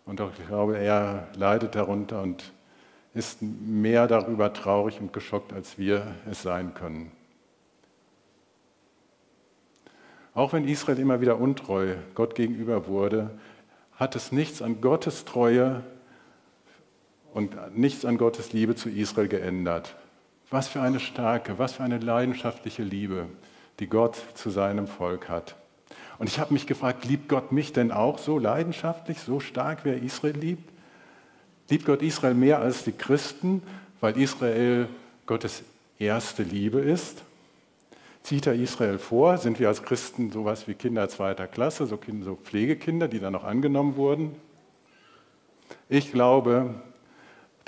Und 0.06 0.20
auch, 0.22 0.30
ich 0.38 0.46
glaube, 0.46 0.78
er 0.78 1.28
leidet 1.36 1.74
darunter 1.74 2.22
und 2.22 2.50
ist 3.12 3.42
mehr 3.42 4.06
darüber 4.06 4.54
traurig 4.54 4.98
und 5.00 5.12
geschockt, 5.12 5.52
als 5.52 5.76
wir 5.76 6.14
es 6.30 6.42
sein 6.42 6.72
können. 6.72 7.12
Auch 10.32 10.54
wenn 10.54 10.66
Israel 10.66 10.98
immer 10.98 11.20
wieder 11.20 11.38
untreu 11.38 11.96
Gott 12.14 12.34
gegenüber 12.34 12.86
wurde, 12.86 13.30
hat 13.96 14.16
es 14.16 14.32
nichts 14.32 14.62
an 14.62 14.80
Gottes 14.80 15.26
Treue 15.26 15.82
und 17.32 17.76
nichts 17.76 18.04
an 18.04 18.18
Gottes 18.18 18.52
Liebe 18.52 18.74
zu 18.74 18.88
Israel 18.88 19.28
geändert. 19.28 19.94
Was 20.50 20.68
für 20.68 20.80
eine 20.80 21.00
starke, 21.00 21.58
was 21.58 21.74
für 21.74 21.82
eine 21.82 21.98
leidenschaftliche 21.98 22.82
Liebe, 22.82 23.26
die 23.80 23.86
Gott 23.86 24.16
zu 24.34 24.50
seinem 24.50 24.86
Volk 24.86 25.28
hat. 25.28 25.56
Und 26.18 26.28
ich 26.28 26.38
habe 26.38 26.52
mich 26.52 26.66
gefragt, 26.66 27.04
liebt 27.04 27.28
Gott 27.28 27.52
mich 27.52 27.72
denn 27.72 27.92
auch 27.92 28.18
so 28.18 28.38
leidenschaftlich, 28.38 29.20
so 29.20 29.40
stark, 29.40 29.84
wie 29.84 29.90
er 29.90 30.02
Israel 30.02 30.36
liebt? 30.36 30.68
Liebt 31.68 31.84
Gott 31.84 32.02
Israel 32.02 32.34
mehr 32.34 32.60
als 32.60 32.82
die 32.84 32.92
Christen, 32.92 33.62
weil 34.00 34.16
Israel 34.18 34.88
Gottes 35.26 35.62
erste 35.98 36.42
Liebe 36.42 36.80
ist? 36.80 37.22
Zieht 38.22 38.46
er 38.46 38.54
Israel 38.54 38.98
vor? 38.98 39.38
Sind 39.38 39.60
wir 39.60 39.68
als 39.68 39.82
Christen 39.82 40.32
sowas 40.32 40.66
wie 40.66 40.74
Kinder 40.74 41.08
zweiter 41.08 41.46
Klasse, 41.46 41.86
so, 41.86 41.96
Kinder, 41.96 42.24
so 42.24 42.34
Pflegekinder, 42.36 43.06
die 43.06 43.20
dann 43.20 43.32
noch 43.32 43.44
angenommen 43.44 43.96
wurden? 43.96 44.34
Ich 45.88 46.12
glaube, 46.12 46.74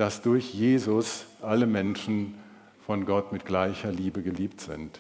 dass 0.01 0.23
durch 0.23 0.55
Jesus 0.55 1.27
alle 1.43 1.67
Menschen 1.67 2.33
von 2.87 3.05
Gott 3.05 3.33
mit 3.33 3.45
gleicher 3.45 3.93
Liebe 3.93 4.23
geliebt 4.23 4.63
sind. 4.63 4.99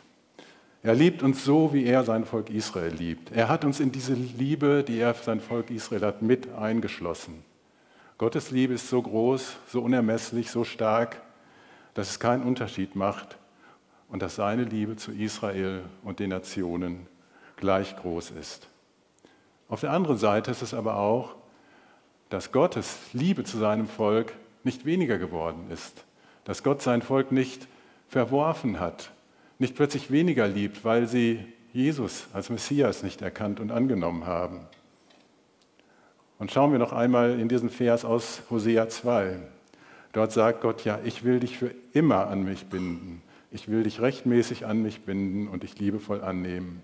Er 0.82 0.94
liebt 0.94 1.22
uns 1.22 1.42
so, 1.42 1.72
wie 1.72 1.86
er 1.86 2.04
sein 2.04 2.26
Volk 2.26 2.50
Israel 2.50 2.92
liebt. 2.92 3.32
Er 3.32 3.48
hat 3.48 3.64
uns 3.64 3.80
in 3.80 3.92
diese 3.92 4.12
Liebe, 4.12 4.84
die 4.86 4.98
er 4.98 5.14
für 5.14 5.24
sein 5.24 5.40
Volk 5.40 5.70
Israel 5.70 6.02
hat, 6.02 6.20
mit 6.20 6.52
eingeschlossen. 6.52 7.42
Gottes 8.18 8.50
Liebe 8.50 8.74
ist 8.74 8.90
so 8.90 9.00
groß, 9.00 9.56
so 9.68 9.80
unermesslich, 9.80 10.50
so 10.50 10.64
stark, 10.64 11.22
dass 11.94 12.10
es 12.10 12.20
keinen 12.20 12.42
Unterschied 12.42 12.94
macht 12.94 13.38
und 14.10 14.20
dass 14.20 14.34
seine 14.34 14.64
Liebe 14.64 14.96
zu 14.96 15.12
Israel 15.12 15.84
und 16.04 16.18
den 16.18 16.28
Nationen 16.28 17.06
gleich 17.56 17.96
groß 17.96 18.32
ist. 18.32 18.68
Auf 19.70 19.80
der 19.80 19.92
anderen 19.92 20.18
Seite 20.18 20.50
ist 20.50 20.60
es 20.60 20.74
aber 20.74 20.96
auch, 20.96 21.36
dass 22.28 22.52
Gottes 22.52 22.98
Liebe 23.14 23.44
zu 23.44 23.56
seinem 23.56 23.88
Volk 23.88 24.34
nicht 24.64 24.84
weniger 24.84 25.18
geworden 25.18 25.70
ist, 25.70 26.04
dass 26.44 26.62
Gott 26.62 26.82
sein 26.82 27.02
Volk 27.02 27.32
nicht 27.32 27.68
verworfen 28.08 28.80
hat, 28.80 29.12
nicht 29.58 29.74
plötzlich 29.74 30.10
weniger 30.10 30.48
liebt, 30.48 30.84
weil 30.84 31.06
sie 31.06 31.44
Jesus 31.72 32.26
als 32.32 32.50
Messias 32.50 33.02
nicht 33.02 33.22
erkannt 33.22 33.60
und 33.60 33.70
angenommen 33.70 34.26
haben. 34.26 34.66
Und 36.38 36.50
schauen 36.50 36.72
wir 36.72 36.78
noch 36.78 36.92
einmal 36.92 37.38
in 37.38 37.48
diesen 37.48 37.68
Vers 37.68 38.04
aus 38.04 38.42
Hosea 38.50 38.88
2. 38.88 39.36
Dort 40.12 40.32
sagt 40.32 40.62
Gott, 40.62 40.84
ja, 40.84 40.98
ich 41.04 41.22
will 41.22 41.38
dich 41.38 41.58
für 41.58 41.72
immer 41.92 42.28
an 42.28 42.44
mich 42.44 42.66
binden. 42.66 43.22
Ich 43.52 43.68
will 43.68 43.82
dich 43.82 44.00
rechtmäßig 44.00 44.66
an 44.66 44.82
mich 44.82 45.02
binden 45.02 45.48
und 45.48 45.62
dich 45.62 45.78
liebevoll 45.78 46.22
annehmen. 46.22 46.82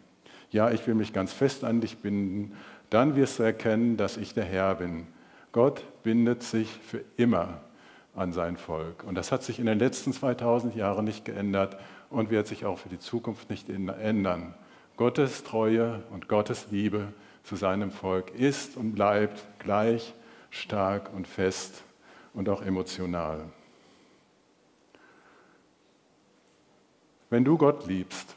Ja, 0.50 0.70
ich 0.70 0.86
will 0.86 0.94
mich 0.94 1.12
ganz 1.12 1.32
fest 1.32 1.64
an 1.64 1.80
dich 1.80 1.98
binden. 1.98 2.52
Dann 2.90 3.16
wirst 3.16 3.38
du 3.38 3.42
erkennen, 3.42 3.96
dass 3.96 4.16
ich 4.16 4.34
der 4.34 4.44
Herr 4.44 4.74
bin. 4.76 5.06
Gott 5.56 5.84
bindet 6.02 6.42
sich 6.42 6.68
für 6.68 7.02
immer 7.16 7.62
an 8.14 8.30
sein 8.30 8.58
Volk. 8.58 9.04
Und 9.04 9.14
das 9.14 9.32
hat 9.32 9.42
sich 9.42 9.58
in 9.58 9.64
den 9.64 9.78
letzten 9.78 10.12
2000 10.12 10.76
Jahren 10.76 11.06
nicht 11.06 11.24
geändert 11.24 11.78
und 12.10 12.28
wird 12.28 12.46
sich 12.46 12.66
auch 12.66 12.78
für 12.78 12.90
die 12.90 12.98
Zukunft 12.98 13.48
nicht 13.48 13.70
ändern. 13.70 14.52
Gottes 14.98 15.44
Treue 15.44 16.02
und 16.10 16.28
Gottes 16.28 16.66
Liebe 16.70 17.08
zu 17.42 17.56
seinem 17.56 17.90
Volk 17.90 18.34
ist 18.34 18.76
und 18.76 18.92
bleibt 18.92 19.46
gleich 19.58 20.12
stark 20.50 21.10
und 21.14 21.26
fest 21.26 21.84
und 22.34 22.50
auch 22.50 22.60
emotional. 22.60 23.40
Wenn 27.30 27.46
du 27.46 27.56
Gott 27.56 27.86
liebst 27.86 28.36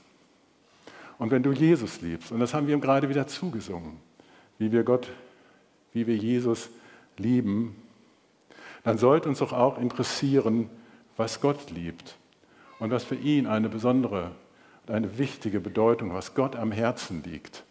und 1.17 1.31
wenn 1.31 1.43
du 1.43 1.51
Jesus 1.51 1.99
liebst, 1.99 2.31
und 2.31 2.39
das 2.39 2.53
haben 2.53 2.67
wir 2.67 2.73
ihm 2.73 2.79
gerade 2.79 3.09
wieder 3.09 3.27
zugesungen, 3.27 3.97
wie 4.57 4.71
wir 4.71 4.83
Gott, 4.83 5.09
wie 5.91 6.07
wir 6.07 6.15
Jesus 6.15 6.69
lieben, 7.19 7.75
dann 8.83 8.97
sollte 8.97 9.29
uns 9.29 9.39
doch 9.39 9.53
auch 9.53 9.77
interessieren, 9.77 10.69
was 11.17 11.41
Gott 11.41 11.69
liebt 11.71 12.17
und 12.79 12.91
was 12.91 13.03
für 13.03 13.15
ihn 13.15 13.45
eine 13.45 13.69
besondere 13.69 14.31
und 14.87 14.93
eine 14.93 15.17
wichtige 15.17 15.59
Bedeutung, 15.59 16.13
was 16.13 16.33
Gott 16.33 16.55
am 16.55 16.71
Herzen 16.71 17.23
liegt. 17.23 17.63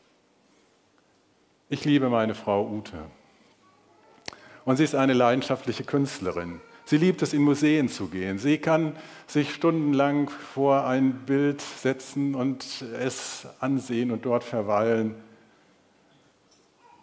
Ich 1.71 1.85
liebe 1.85 2.09
meine 2.09 2.35
Frau 2.35 2.69
Ute. 2.69 2.99
Und 4.65 4.77
sie 4.77 4.85
ist 4.85 4.95
eine 4.95 5.15
leidenschaftliche 5.15 5.85
Künstlerin. 5.85 6.61
Sie 6.85 6.97
liebt 6.97 7.21
es, 7.21 7.35
in 7.35 7.43
Museen 7.43 7.89
zu 7.89 8.07
gehen. 8.09 8.39
Sie 8.39 8.57
kann 8.57 8.97
sich 9.27 9.53
stundenlang 9.53 10.31
vor 10.31 10.87
ein 10.87 11.13
Bild 11.27 11.61
setzen 11.61 12.35
und 12.35 12.83
es 12.99 13.47
ansehen 13.61 14.11
und 14.11 14.25
dort 14.25 14.45
verweilen. 14.45 15.15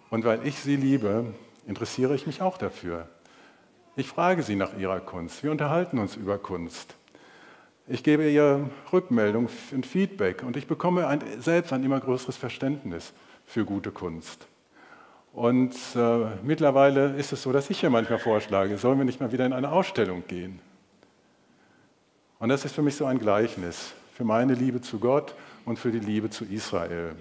Und 0.09 0.25
weil 0.25 0.45
ich 0.47 0.57
sie 0.57 0.75
liebe, 0.75 1.25
interessiere 1.67 2.15
ich 2.15 2.27
mich 2.27 2.41
auch 2.41 2.57
dafür. 2.57 3.07
Ich 3.95 4.07
frage 4.07 4.43
sie 4.43 4.55
nach 4.55 4.77
ihrer 4.77 4.99
Kunst. 4.99 5.43
Wir 5.43 5.51
unterhalten 5.51 5.99
uns 5.99 6.15
über 6.15 6.37
Kunst. 6.37 6.95
Ich 7.87 8.03
gebe 8.03 8.29
ihr 8.29 8.69
Rückmeldung 8.91 9.47
und 9.71 9.85
Feedback 9.85 10.43
und 10.43 10.57
ich 10.57 10.67
bekomme 10.67 11.07
ein, 11.07 11.21
selbst 11.39 11.71
ein 11.71 11.83
immer 11.83 11.99
größeres 11.99 12.35
Verständnis 12.35 13.13
für 13.45 13.63
gute 13.63 13.91
Kunst. 13.91 14.47
Und 15.33 15.75
äh, 15.95 16.25
mittlerweile 16.43 17.15
ist 17.15 17.31
es 17.31 17.43
so, 17.43 17.51
dass 17.51 17.69
ich 17.69 17.81
hier 17.81 17.89
manchmal 17.89 18.19
vorschlage, 18.19 18.77
sollen 18.77 18.97
wir 18.97 19.05
nicht 19.05 19.19
mal 19.19 19.31
wieder 19.31 19.45
in 19.45 19.53
eine 19.53 19.71
Ausstellung 19.71 20.23
gehen? 20.27 20.59
Und 22.39 22.49
das 22.49 22.65
ist 22.65 22.73
für 22.73 22.81
mich 22.81 22.95
so 22.95 23.05
ein 23.05 23.19
Gleichnis 23.19 23.93
für 24.13 24.23
meine 24.23 24.53
Liebe 24.53 24.81
zu 24.81 24.97
Gott 24.97 25.35
und 25.65 25.77
für 25.77 25.91
die 25.91 25.99
Liebe 25.99 26.29
zu 26.29 26.45
Israel. 26.45 27.15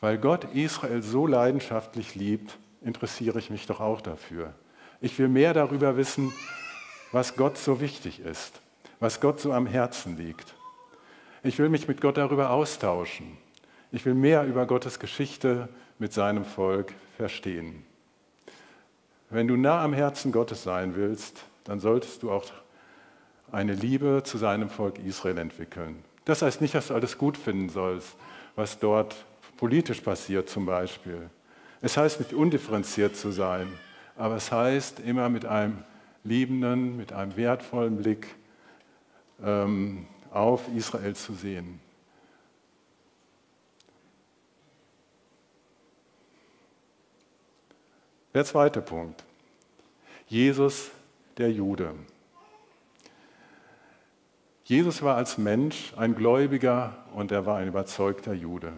Weil 0.00 0.18
Gott 0.18 0.44
Israel 0.54 1.02
so 1.02 1.26
leidenschaftlich 1.26 2.16
liebt, 2.16 2.58
interessiere 2.82 3.38
ich 3.38 3.50
mich 3.50 3.66
doch 3.66 3.80
auch 3.80 4.00
dafür. 4.00 4.54
Ich 5.00 5.18
will 5.18 5.28
mehr 5.28 5.54
darüber 5.54 5.96
wissen, 5.96 6.32
was 7.12 7.36
Gott 7.36 7.58
so 7.58 7.80
wichtig 7.80 8.20
ist 8.20 8.60
was 9.00 9.20
Gott 9.20 9.40
so 9.40 9.52
am 9.52 9.66
Herzen 9.66 10.16
liegt. 10.16 10.54
Ich 11.42 11.58
will 11.58 11.70
mich 11.70 11.88
mit 11.88 12.00
Gott 12.00 12.18
darüber 12.18 12.50
austauschen. 12.50 13.38
Ich 13.90 14.04
will 14.04 14.14
mehr 14.14 14.44
über 14.44 14.66
Gottes 14.66 14.98
Geschichte 14.98 15.68
mit 15.98 16.12
seinem 16.12 16.44
Volk 16.44 16.92
verstehen. 17.16 17.82
Wenn 19.30 19.48
du 19.48 19.56
nah 19.56 19.82
am 19.82 19.94
Herzen 19.94 20.32
Gottes 20.32 20.62
sein 20.62 20.94
willst, 20.94 21.44
dann 21.64 21.80
solltest 21.80 22.22
du 22.22 22.30
auch 22.30 22.44
eine 23.50 23.74
Liebe 23.74 24.22
zu 24.24 24.38
seinem 24.38 24.68
Volk 24.68 24.98
Israel 24.98 25.38
entwickeln. 25.38 26.04
Das 26.26 26.42
heißt 26.42 26.60
nicht, 26.60 26.74
dass 26.74 26.88
du 26.88 26.94
alles 26.94 27.16
gut 27.16 27.36
finden 27.36 27.70
sollst, 27.70 28.16
was 28.54 28.78
dort 28.78 29.16
politisch 29.56 30.00
passiert 30.00 30.48
zum 30.48 30.66
Beispiel. 30.66 31.30
Es 31.82 31.96
heißt 31.96 32.20
nicht 32.20 32.32
undifferenziert 32.32 33.16
zu 33.16 33.30
sein, 33.30 33.68
aber 34.16 34.36
es 34.36 34.52
heißt 34.52 35.00
immer 35.00 35.28
mit 35.28 35.46
einem 35.46 35.82
liebenden, 36.24 36.96
mit 36.96 37.12
einem 37.12 37.36
wertvollen 37.36 37.96
Blick 37.96 38.28
ähm, 39.42 40.06
auf 40.30 40.68
Israel 40.74 41.16
zu 41.16 41.32
sehen. 41.34 41.80
Der 48.34 48.44
zweite 48.44 48.80
Punkt. 48.80 49.24
Jesus 50.28 50.90
der 51.36 51.50
Jude. 51.50 51.94
Jesus 54.64 55.02
war 55.02 55.16
als 55.16 55.36
Mensch 55.36 55.92
ein 55.96 56.14
Gläubiger 56.14 56.96
und 57.14 57.32
er 57.32 57.44
war 57.44 57.56
ein 57.56 57.66
überzeugter 57.66 58.32
Jude. 58.32 58.72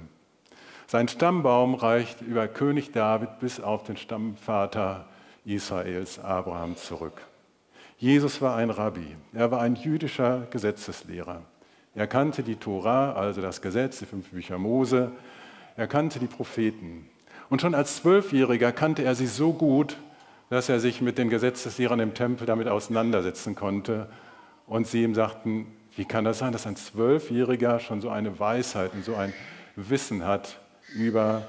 Sein 0.93 1.09
Stammbaum 1.09 1.75
reicht 1.75 2.21
über 2.21 2.47
König 2.49 2.93
David 2.93 3.39
bis 3.41 3.61
auf 3.61 3.83
den 3.83 3.97
Stammvater 3.97 5.07
Israels, 5.47 6.19
Abraham, 6.19 6.77
zurück. 6.77 7.23
Jesus 7.97 8.43
war 8.43 8.57
ein 8.57 8.69
Rabbi, 8.69 9.17
er 9.33 9.51
war 9.51 9.63
ein 9.63 9.75
jüdischer 9.75 10.47
Gesetzeslehrer. 10.51 11.41
Er 11.95 12.07
kannte 12.07 12.43
die 12.43 12.57
Tora, 12.57 13.15
also 13.15 13.41
das 13.41 13.63
Gesetz, 13.63 14.01
die 14.01 14.05
fünf 14.05 14.33
Bücher 14.33 14.59
Mose, 14.59 15.13
er 15.79 15.87
kannte 15.87 16.19
die 16.19 16.27
Propheten. 16.27 17.09
Und 17.49 17.63
schon 17.63 17.75
als 17.75 17.97
Zwölfjähriger 17.97 18.71
kannte 18.73 19.03
er 19.03 19.15
sie 19.15 19.29
so 19.29 19.55
gut, 19.55 19.97
dass 20.51 20.69
er 20.69 20.79
sich 20.79 21.01
mit 21.01 21.17
den 21.17 21.31
Gesetzeslehrern 21.31 22.01
im 22.01 22.13
Tempel 22.13 22.47
damit 22.47 22.69
auseinandersetzen 22.69 23.55
konnte. 23.55 24.11
Und 24.67 24.87
sie 24.87 25.05
ihm 25.05 25.15
sagten, 25.15 25.69
wie 25.97 26.05
kann 26.05 26.27
das 26.27 26.41
sein, 26.41 26.53
dass 26.53 26.67
ein 26.67 26.77
Zwölfjähriger 26.77 27.81
schon 27.81 28.03
so 28.03 28.11
eine 28.11 28.39
Weisheit 28.39 28.93
und 28.93 29.07
so 29.07 29.17
ein 29.17 29.33
Wissen 29.75 30.27
hat 30.27 30.59
über 30.95 31.49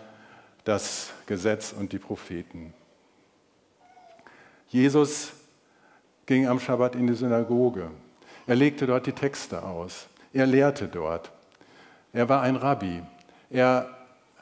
das 0.64 1.12
Gesetz 1.26 1.74
und 1.74 1.92
die 1.92 2.00
Propheten? 2.00 2.74
Jesus 4.68 5.32
ging 6.26 6.48
am 6.48 6.60
Schabbat 6.60 6.96
in 6.96 7.08
die 7.08 7.16
Synagoge. 7.16 7.92
Er 8.48 8.56
legte 8.56 8.88
dort 8.88 9.06
die 9.06 9.12
Texte 9.12 9.64
aus. 9.64 10.08
Er 10.34 10.48
lehrte 10.48 10.88
dort. 10.88 11.32
Er 12.12 12.28
war 12.30 12.42
ein 12.42 12.56
Rabbi. 12.56 13.04
Er 13.50 13.90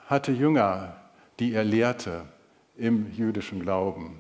hatte 0.08 0.32
Jünger, 0.32 0.96
die 1.40 1.54
er 1.54 1.64
lehrte 1.64 2.24
im 2.78 3.12
jüdischen 3.14 3.62
Glauben. 3.62 4.20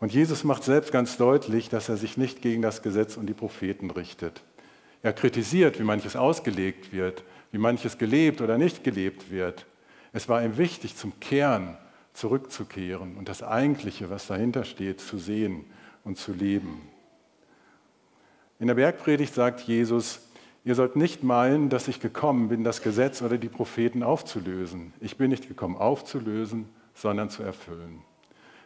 Und 0.00 0.12
Jesus 0.12 0.44
macht 0.44 0.64
selbst 0.64 0.92
ganz 0.92 1.16
deutlich, 1.16 1.68
dass 1.68 1.88
er 1.88 1.96
sich 1.96 2.16
nicht 2.16 2.42
gegen 2.42 2.62
das 2.62 2.82
Gesetz 2.82 3.16
und 3.16 3.26
die 3.26 3.34
Propheten 3.34 3.90
richtet. 3.90 4.42
Er 5.02 5.12
kritisiert, 5.12 5.78
wie 5.78 5.84
manches 5.84 6.16
ausgelegt 6.16 6.92
wird, 6.92 7.22
wie 7.52 7.58
manches 7.58 7.98
gelebt 7.98 8.40
oder 8.40 8.58
nicht 8.58 8.84
gelebt 8.84 9.30
wird. 9.30 9.66
Es 10.12 10.28
war 10.28 10.42
ihm 10.42 10.56
wichtig, 10.56 10.96
zum 10.96 11.18
Kern 11.20 11.76
zurückzukehren 12.12 13.16
und 13.16 13.28
das 13.28 13.42
Eigentliche, 13.42 14.10
was 14.10 14.26
dahinter 14.26 14.64
steht, 14.64 15.00
zu 15.00 15.18
sehen 15.18 15.64
und 16.04 16.18
zu 16.18 16.32
leben. 16.32 16.80
In 18.58 18.68
der 18.68 18.74
Bergpredigt 18.74 19.34
sagt 19.34 19.60
Jesus, 19.60 20.20
ihr 20.64 20.74
sollt 20.74 20.96
nicht 20.96 21.22
meinen, 21.22 21.68
dass 21.68 21.88
ich 21.88 22.00
gekommen 22.00 22.48
bin, 22.48 22.64
das 22.64 22.82
Gesetz 22.82 23.20
oder 23.20 23.36
die 23.36 23.50
Propheten 23.50 24.02
aufzulösen. 24.02 24.94
Ich 25.00 25.18
bin 25.18 25.30
nicht 25.30 25.48
gekommen, 25.48 25.76
aufzulösen, 25.76 26.66
sondern 26.94 27.28
zu 27.28 27.42
erfüllen. 27.42 28.02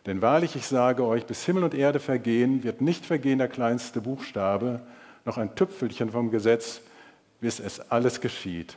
Denn 0.07 0.23
wahrlich, 0.23 0.57
ich 0.57 0.67
sage 0.67 1.05
euch, 1.05 1.27
bis 1.27 1.45
Himmel 1.45 1.65
und 1.65 1.75
Erde 1.75 1.99
vergehen, 1.99 2.63
wird 2.63 2.81
nicht 2.81 3.05
vergehen 3.05 3.39
der 3.39 3.49
kleinste 3.49 4.01
Buchstabe, 4.01 4.81
noch 5.25 5.37
ein 5.37 5.55
Tüpfelchen 5.55 6.11
vom 6.11 6.31
Gesetz, 6.31 6.81
bis 7.40 7.61
es 7.61 7.80
alles 7.90 8.20
geschieht. 8.20 8.76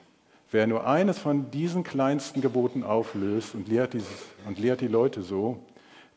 Wer 0.51 0.67
nur 0.67 0.86
eines 0.86 1.17
von 1.17 1.50
diesen 1.51 1.84
kleinsten 1.84 2.41
Geboten 2.41 2.84
auflöst 2.84 3.55
und 3.55 3.67
lehrt, 3.67 3.93
dieses, 3.93 4.08
und 4.46 4.60
lehrt 4.60 4.82
die 4.82 4.88
Leute 4.88 5.24
so, 5.24 5.65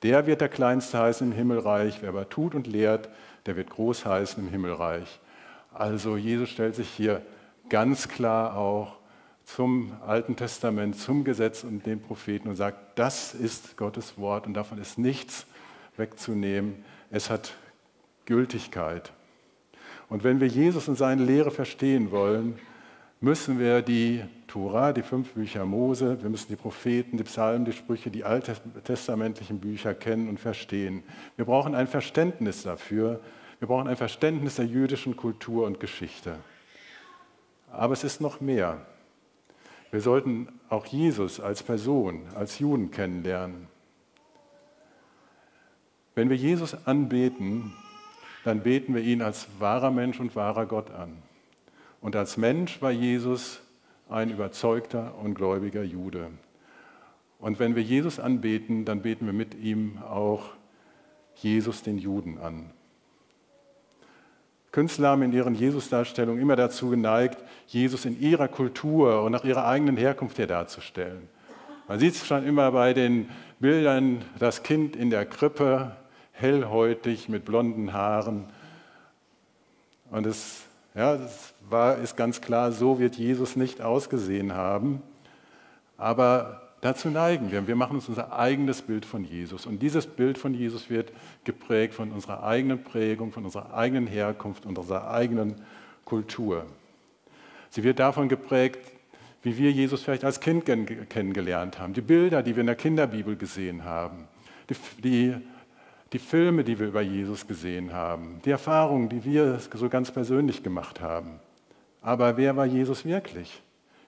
der 0.02 0.26
wird 0.26 0.42
der 0.42 0.48
Kleinste 0.48 0.98
heißen 0.98 1.30
im 1.30 1.32
Himmelreich. 1.32 2.02
Wer 2.02 2.10
aber 2.10 2.28
tut 2.28 2.54
und 2.54 2.66
lehrt, 2.66 3.08
der 3.46 3.56
wird 3.56 3.70
groß 3.70 4.04
heißen 4.04 4.44
im 4.44 4.50
Himmelreich. 4.50 5.20
Also 5.72 6.16
Jesus 6.16 6.50
stellt 6.50 6.74
sich 6.74 6.88
hier 6.90 7.22
ganz 7.68 8.08
klar 8.08 8.56
auch 8.56 8.96
zum 9.44 9.92
Alten 10.06 10.36
Testament, 10.36 10.96
zum 10.96 11.24
Gesetz 11.24 11.64
und 11.64 11.86
den 11.86 12.02
Propheten 12.02 12.48
und 12.48 12.56
sagt, 12.56 12.98
das 12.98 13.32
ist 13.32 13.76
Gottes 13.76 14.18
Wort 14.18 14.46
und 14.46 14.54
davon 14.54 14.78
ist 14.78 14.98
nichts 14.98 15.46
wegzunehmen. 15.96 16.84
Es 17.10 17.30
hat 17.30 17.54
Gültigkeit. 18.26 19.12
Und 20.08 20.24
wenn 20.24 20.40
wir 20.40 20.46
Jesus 20.46 20.88
und 20.88 20.96
seine 20.96 21.24
Lehre 21.24 21.50
verstehen 21.50 22.10
wollen, 22.10 22.58
müssen 23.20 23.58
wir 23.58 23.82
die 23.82 24.22
Tora, 24.46 24.92
die 24.92 25.02
fünf 25.02 25.32
Bücher 25.32 25.64
Mose, 25.64 26.22
wir 26.22 26.30
müssen 26.30 26.48
die 26.48 26.56
Propheten, 26.56 27.16
die 27.16 27.24
Psalmen, 27.24 27.64
die 27.64 27.72
Sprüche, 27.72 28.10
die 28.10 28.24
alttestamentlichen 28.24 29.58
Bücher 29.58 29.94
kennen 29.94 30.28
und 30.28 30.38
verstehen. 30.38 31.02
Wir 31.36 31.44
brauchen 31.44 31.74
ein 31.74 31.88
Verständnis 31.88 32.62
dafür. 32.62 33.20
Wir 33.58 33.68
brauchen 33.68 33.88
ein 33.88 33.96
Verständnis 33.96 34.56
der 34.56 34.66
jüdischen 34.66 35.16
Kultur 35.16 35.66
und 35.66 35.80
Geschichte. 35.80 36.36
Aber 37.70 37.94
es 37.94 38.04
ist 38.04 38.20
noch 38.20 38.40
mehr. 38.40 38.86
Wir 39.90 40.00
sollten 40.00 40.48
auch 40.68 40.86
Jesus 40.86 41.40
als 41.40 41.62
Person, 41.62 42.22
als 42.34 42.58
Juden 42.58 42.90
kennenlernen. 42.90 43.66
Wenn 46.14 46.28
wir 46.30 46.36
Jesus 46.36 46.86
anbeten, 46.86 47.72
dann 48.46 48.60
beten 48.60 48.94
wir 48.94 49.02
ihn 49.02 49.22
als 49.22 49.48
wahrer 49.58 49.90
Mensch 49.90 50.20
und 50.20 50.36
wahrer 50.36 50.66
Gott 50.66 50.90
an. 50.90 51.16
Und 52.00 52.14
als 52.14 52.36
Mensch 52.36 52.80
war 52.80 52.92
Jesus 52.92 53.60
ein 54.08 54.30
überzeugter 54.30 55.14
und 55.20 55.34
gläubiger 55.34 55.82
Jude. 55.82 56.28
Und 57.40 57.58
wenn 57.58 57.74
wir 57.74 57.82
Jesus 57.82 58.20
anbeten, 58.20 58.84
dann 58.84 59.02
beten 59.02 59.26
wir 59.26 59.32
mit 59.32 59.54
ihm 59.54 59.98
auch 60.02 60.50
Jesus 61.34 61.82
den 61.82 61.98
Juden 61.98 62.38
an. 62.38 62.70
Künstler 64.70 65.08
haben 65.08 65.22
in 65.22 65.32
ihren 65.32 65.54
Jesus-Darstellungen 65.54 66.40
immer 66.40 66.54
dazu 66.54 66.90
geneigt, 66.90 67.42
Jesus 67.66 68.04
in 68.04 68.20
ihrer 68.20 68.46
Kultur 68.46 69.22
und 69.22 69.32
nach 69.32 69.44
ihrer 69.44 69.66
eigenen 69.66 69.96
Herkunft 69.96 70.38
her 70.38 70.46
darzustellen. 70.46 71.28
Man 71.88 71.98
sieht 71.98 72.14
es 72.14 72.26
schon 72.26 72.46
immer 72.46 72.70
bei 72.72 72.92
den 72.92 73.28
Bildern, 73.58 74.24
das 74.38 74.62
Kind 74.62 74.94
in 74.94 75.10
der 75.10 75.24
Krippe, 75.24 75.96
hellhäutig 76.36 77.28
mit 77.28 77.44
blonden 77.44 77.92
Haaren. 77.92 78.44
Und 80.10 80.26
es, 80.26 80.64
ja, 80.94 81.14
es 81.14 81.54
war, 81.68 81.98
ist 81.98 82.16
ganz 82.16 82.40
klar, 82.40 82.72
so 82.72 82.98
wird 82.98 83.16
Jesus 83.16 83.56
nicht 83.56 83.80
ausgesehen 83.80 84.54
haben. 84.54 85.02
Aber 85.96 86.62
dazu 86.80 87.08
neigen 87.08 87.50
wir. 87.50 87.66
Wir 87.66 87.76
machen 87.76 87.96
uns 87.96 88.08
unser 88.08 88.38
eigenes 88.38 88.82
Bild 88.82 89.04
von 89.04 89.24
Jesus. 89.24 89.66
Und 89.66 89.80
dieses 89.80 90.06
Bild 90.06 90.38
von 90.38 90.54
Jesus 90.54 90.90
wird 90.90 91.10
geprägt 91.44 91.94
von 91.94 92.12
unserer 92.12 92.44
eigenen 92.44 92.84
Prägung, 92.84 93.32
von 93.32 93.44
unserer 93.44 93.74
eigenen 93.74 94.06
Herkunft 94.06 94.66
und 94.66 94.78
unserer 94.78 95.10
eigenen 95.10 95.56
Kultur. 96.04 96.66
Sie 97.70 97.82
wird 97.82 97.98
davon 97.98 98.28
geprägt, 98.28 98.78
wie 99.42 99.56
wir 99.58 99.70
Jesus 99.70 100.02
vielleicht 100.02 100.24
als 100.24 100.40
Kind 100.40 100.64
kennengelernt 100.64 101.78
haben. 101.78 101.94
Die 101.94 102.00
Bilder, 102.00 102.42
die 102.42 102.56
wir 102.56 102.60
in 102.60 102.66
der 102.66 102.76
Kinderbibel 102.76 103.36
gesehen 103.36 103.84
haben. 103.84 104.28
Die, 104.68 104.76
die 105.02 105.34
die 106.12 106.18
Filme, 106.18 106.64
die 106.64 106.78
wir 106.78 106.86
über 106.86 107.02
Jesus 107.02 107.46
gesehen 107.46 107.92
haben, 107.92 108.40
die 108.44 108.50
Erfahrungen, 108.50 109.08
die 109.08 109.24
wir 109.24 109.58
so 109.58 109.88
ganz 109.88 110.10
persönlich 110.10 110.62
gemacht 110.62 111.00
haben. 111.00 111.40
Aber 112.00 112.36
wer 112.36 112.56
war 112.56 112.66
Jesus 112.66 113.04
wirklich? 113.04 113.62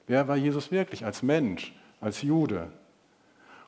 Wer 0.06 0.28
war 0.28 0.36
Jesus 0.36 0.70
wirklich 0.70 1.04
als 1.04 1.22
Mensch, 1.22 1.74
als 2.00 2.22
Jude? 2.22 2.68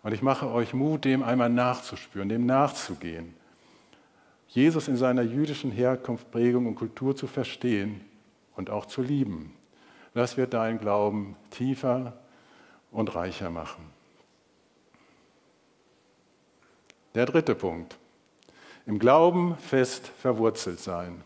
Und 0.03 0.13
ich 0.13 0.23
mache 0.23 0.49
euch 0.51 0.73
Mut, 0.73 1.05
dem 1.05 1.23
einmal 1.23 1.51
nachzuspüren, 1.51 2.29
dem 2.29 2.47
nachzugehen. 2.47 3.35
Jesus 4.49 4.89
in 4.89 4.97
seiner 4.97 5.23
jüdischen 5.23 5.71
Herkunft, 5.71 6.31
Prägung 6.31 6.67
und 6.67 6.77
Kultur 6.77 7.15
zu 7.15 7.27
verstehen 7.27 8.01
und 8.57 8.71
auch 8.71 8.87
zu 8.87 9.03
lieben. 9.03 9.53
Das 10.15 10.37
wird 10.37 10.55
deinen 10.55 10.79
Glauben 10.79 11.37
tiefer 11.51 12.19
und 12.91 13.15
reicher 13.15 13.51
machen. 13.51 13.85
Der 17.15 17.27
dritte 17.27 17.55
Punkt. 17.55 17.97
Im 18.91 18.99
Glauben 18.99 19.57
fest 19.59 20.11
verwurzelt 20.19 20.81
sein. 20.81 21.23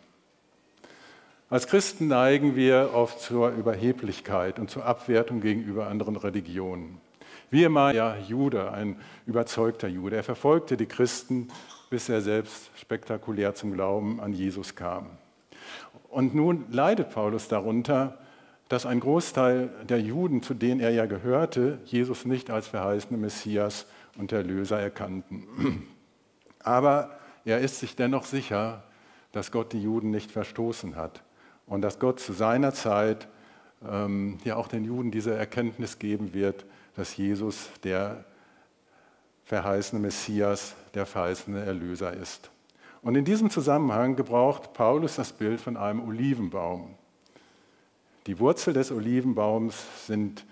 Als 1.48 1.66
Christen 1.66 2.08
neigen 2.08 2.56
wir 2.56 2.90
oft 2.92 3.20
zur 3.20 3.52
Überheblichkeit 3.52 4.58
und 4.58 4.68
zur 4.68 4.84
Abwertung 4.84 5.40
gegenüber 5.40 5.86
anderen 5.86 6.16
Religionen. 6.16 7.00
Wie 7.48 7.64
immer, 7.64 7.94
ja, 7.94 8.18
Jude, 8.18 8.70
ein 8.72 9.00
überzeugter 9.24 9.88
Jude. 9.88 10.14
Er 10.14 10.22
verfolgte 10.22 10.76
die 10.76 10.84
Christen, 10.84 11.48
bis 11.88 12.10
er 12.10 12.20
selbst 12.20 12.68
spektakulär 12.76 13.54
zum 13.54 13.72
Glauben 13.72 14.20
an 14.20 14.34
Jesus 14.34 14.76
kam. 14.76 15.06
Und 16.10 16.34
nun 16.34 16.66
leidet 16.70 17.12
Paulus 17.12 17.48
darunter, 17.48 18.18
dass 18.68 18.84
ein 18.84 19.00
Großteil 19.00 19.70
der 19.88 20.02
Juden, 20.02 20.42
zu 20.42 20.52
denen 20.52 20.80
er 20.80 20.90
ja 20.90 21.06
gehörte, 21.06 21.78
Jesus 21.86 22.26
nicht 22.26 22.50
als 22.50 22.68
verheißene 22.68 23.16
Messias 23.16 23.86
und 24.18 24.32
Erlöser 24.32 24.78
erkannten. 24.78 25.88
Aber 26.62 27.23
er 27.44 27.60
ist 27.60 27.80
sich 27.80 27.96
dennoch 27.96 28.24
sicher, 28.24 28.82
dass 29.32 29.50
Gott 29.50 29.72
die 29.72 29.82
Juden 29.82 30.10
nicht 30.10 30.30
verstoßen 30.30 30.96
hat 30.96 31.22
und 31.66 31.82
dass 31.82 31.98
Gott 31.98 32.20
zu 32.20 32.32
seiner 32.32 32.72
Zeit 32.72 33.28
ähm, 33.88 34.38
ja 34.44 34.56
auch 34.56 34.68
den 34.68 34.84
Juden 34.84 35.10
diese 35.10 35.34
Erkenntnis 35.34 35.98
geben 35.98 36.34
wird, 36.34 36.64
dass 36.96 37.16
Jesus 37.16 37.68
der 37.82 38.24
verheißene 39.44 40.00
Messias, 40.00 40.74
der 40.94 41.06
verheißene 41.06 41.64
Erlöser 41.64 42.12
ist. 42.12 42.50
Und 43.02 43.16
in 43.16 43.24
diesem 43.24 43.50
Zusammenhang 43.50 44.16
gebraucht 44.16 44.72
Paulus 44.72 45.16
das 45.16 45.32
Bild 45.32 45.60
von 45.60 45.76
einem 45.76 46.06
Olivenbaum. 46.08 46.94
Die 48.26 48.38
Wurzel 48.38 48.72
des 48.72 48.90
Olivenbaums 48.90 50.06
sind 50.06 50.46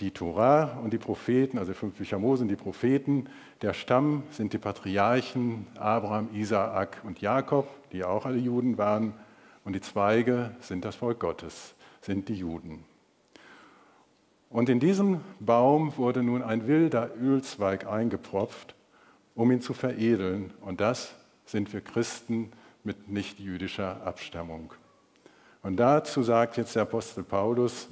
die 0.00 0.10
Tora 0.10 0.78
und 0.82 0.92
die 0.92 0.98
Propheten, 0.98 1.58
also 1.58 1.74
fünf 1.74 1.94
Bücher 1.94 2.18
Mose 2.18 2.42
und 2.42 2.48
die 2.48 2.56
Propheten. 2.56 3.28
Der 3.62 3.74
Stamm 3.74 4.22
sind 4.30 4.52
die 4.52 4.58
Patriarchen 4.58 5.66
Abraham, 5.76 6.28
Isaak 6.34 7.02
und 7.04 7.20
Jakob, 7.20 7.68
die 7.92 8.04
auch 8.04 8.24
alle 8.26 8.38
Juden 8.38 8.78
waren. 8.78 9.12
Und 9.64 9.74
die 9.74 9.80
Zweige 9.80 10.54
sind 10.60 10.84
das 10.84 10.96
Volk 10.96 11.20
Gottes, 11.20 11.74
sind 12.00 12.28
die 12.28 12.34
Juden. 12.34 12.84
Und 14.48 14.68
in 14.68 14.80
diesem 14.80 15.20
Baum 15.38 15.96
wurde 15.96 16.22
nun 16.22 16.42
ein 16.42 16.66
wilder 16.66 17.10
Ölzweig 17.20 17.86
eingepropft, 17.86 18.74
um 19.34 19.52
ihn 19.52 19.60
zu 19.60 19.74
veredeln. 19.74 20.52
Und 20.60 20.80
das 20.80 21.14
sind 21.44 21.72
wir 21.72 21.82
Christen 21.82 22.50
mit 22.82 23.08
nicht-jüdischer 23.08 24.04
Abstammung. 24.04 24.72
Und 25.62 25.76
dazu 25.76 26.22
sagt 26.22 26.56
jetzt 26.56 26.74
der 26.74 26.82
Apostel 26.82 27.22
Paulus, 27.22 27.88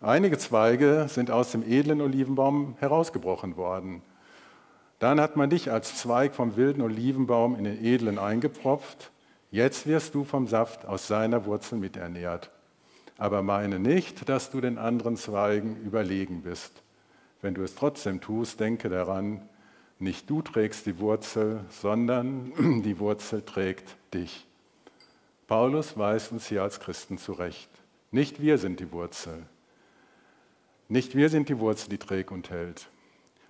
Einige 0.00 0.38
Zweige 0.38 1.06
sind 1.08 1.30
aus 1.30 1.52
dem 1.52 1.62
edlen 1.62 2.00
Olivenbaum 2.00 2.74
herausgebrochen 2.78 3.56
worden. 3.56 4.02
Dann 4.98 5.20
hat 5.20 5.36
man 5.36 5.50
dich 5.50 5.70
als 5.70 5.96
Zweig 5.96 6.34
vom 6.34 6.56
wilden 6.56 6.82
Olivenbaum 6.82 7.54
in 7.56 7.64
den 7.64 7.84
edlen 7.84 8.18
eingepropft. 8.18 9.10
Jetzt 9.50 9.86
wirst 9.86 10.14
du 10.14 10.24
vom 10.24 10.46
Saft 10.46 10.86
aus 10.86 11.06
seiner 11.06 11.44
Wurzel 11.46 11.78
miternährt. 11.78 12.50
Aber 13.18 13.42
meine 13.42 13.78
nicht, 13.78 14.28
dass 14.28 14.50
du 14.50 14.60
den 14.60 14.78
anderen 14.78 15.16
Zweigen 15.16 15.76
überlegen 15.84 16.42
bist. 16.42 16.82
Wenn 17.42 17.54
du 17.54 17.62
es 17.62 17.74
trotzdem 17.74 18.20
tust, 18.20 18.60
denke 18.60 18.88
daran, 18.88 19.42
nicht 19.98 20.30
du 20.30 20.40
trägst 20.40 20.86
die 20.86 20.98
Wurzel, 20.98 21.60
sondern 21.68 22.52
die 22.84 22.98
Wurzel 22.98 23.42
trägt 23.42 23.96
dich. 24.14 24.46
Paulus 25.50 25.98
weist 25.98 26.30
uns 26.30 26.46
hier 26.46 26.62
als 26.62 26.78
Christen 26.78 27.18
zurecht. 27.18 27.68
Nicht 28.12 28.40
wir 28.40 28.56
sind 28.56 28.78
die 28.78 28.92
Wurzel. 28.92 29.42
Nicht 30.88 31.16
wir 31.16 31.28
sind 31.28 31.48
die 31.48 31.58
Wurzel, 31.58 31.88
die 31.88 31.98
trägt 31.98 32.30
und 32.30 32.50
hält, 32.50 32.86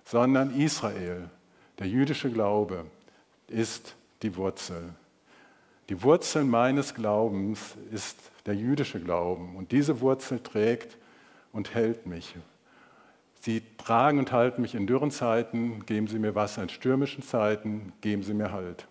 sondern 0.03 0.59
Israel, 0.59 1.29
der 1.77 1.87
jüdische 1.87 2.31
Glaube, 2.31 2.87
ist 3.47 3.95
die 4.23 4.35
Wurzel. 4.35 4.95
Die 5.89 6.01
Wurzel 6.01 6.43
meines 6.43 6.95
Glaubens 6.95 7.75
ist 7.91 8.17
der 8.47 8.55
jüdische 8.55 8.99
Glauben 8.99 9.55
und 9.55 9.71
diese 9.71 10.01
Wurzel 10.01 10.39
trägt 10.39 10.97
und 11.53 11.75
hält 11.75 12.07
mich. 12.07 12.33
Sie 13.41 13.61
tragen 13.77 14.17
und 14.17 14.31
halten 14.31 14.63
mich 14.63 14.73
in 14.73 14.87
dürren 14.87 15.11
Zeiten, 15.11 15.85
geben 15.85 16.07
Sie 16.07 16.17
mir 16.17 16.33
Wasser 16.33 16.63
in 16.63 16.69
stürmischen 16.69 17.21
Zeiten, 17.21 17.93
geben 18.01 18.23
Sie 18.23 18.33
mir 18.33 18.51
Halt. 18.51 18.87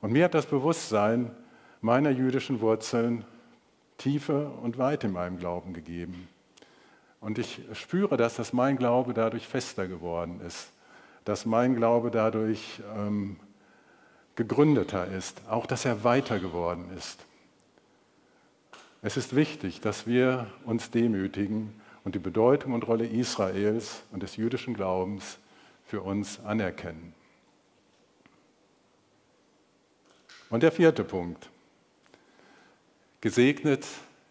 Und 0.00 0.12
mir 0.12 0.26
hat 0.26 0.34
das 0.34 0.46
Bewusstsein 0.46 1.32
meiner 1.84 2.08
jüdischen 2.08 2.62
Wurzeln 2.62 3.26
Tiefe 3.98 4.48
und 4.62 4.78
Weite 4.78 5.06
in 5.06 5.12
meinem 5.12 5.38
Glauben 5.38 5.74
gegeben. 5.74 6.28
Und 7.20 7.38
ich 7.38 7.60
spüre 7.74 8.16
das, 8.16 8.36
dass 8.36 8.54
mein 8.54 8.78
Glaube 8.78 9.12
dadurch 9.12 9.46
fester 9.46 9.86
geworden 9.86 10.40
ist, 10.46 10.70
dass 11.26 11.44
mein 11.44 11.76
Glaube 11.76 12.10
dadurch 12.10 12.80
ähm, 12.96 13.36
gegründeter 14.34 15.08
ist, 15.08 15.42
auch 15.46 15.66
dass 15.66 15.84
er 15.84 16.04
weiter 16.04 16.38
geworden 16.38 16.86
ist. 16.96 17.18
Es 19.02 19.18
ist 19.18 19.36
wichtig, 19.36 19.82
dass 19.82 20.06
wir 20.06 20.46
uns 20.64 20.90
demütigen 20.90 21.78
und 22.02 22.14
die 22.14 22.18
Bedeutung 22.18 22.72
und 22.72 22.88
Rolle 22.88 23.06
Israels 23.06 24.02
und 24.10 24.22
des 24.22 24.36
jüdischen 24.36 24.72
Glaubens 24.72 25.38
für 25.84 26.00
uns 26.00 26.40
anerkennen. 26.46 27.12
Und 30.48 30.62
der 30.62 30.72
vierte 30.72 31.04
Punkt. 31.04 31.50
Gesegnet 33.24 33.86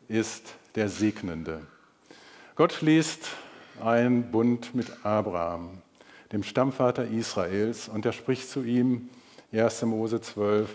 ist 0.08 0.54
der 0.76 0.88
Segnende. 0.88 1.62
Gott 2.54 2.74
schließt 2.74 3.28
einen 3.84 4.30
Bund 4.30 4.76
mit 4.76 5.04
Abraham, 5.04 5.82
dem 6.32 6.44
Stammvater 6.44 7.08
Israels, 7.08 7.90
und 7.90 8.06
er 8.06 8.12
spricht 8.14 8.48
zu 8.48 8.62
ihm, 8.62 9.10
1. 9.52 9.82
Mose 9.86 10.22
12, 10.22 10.70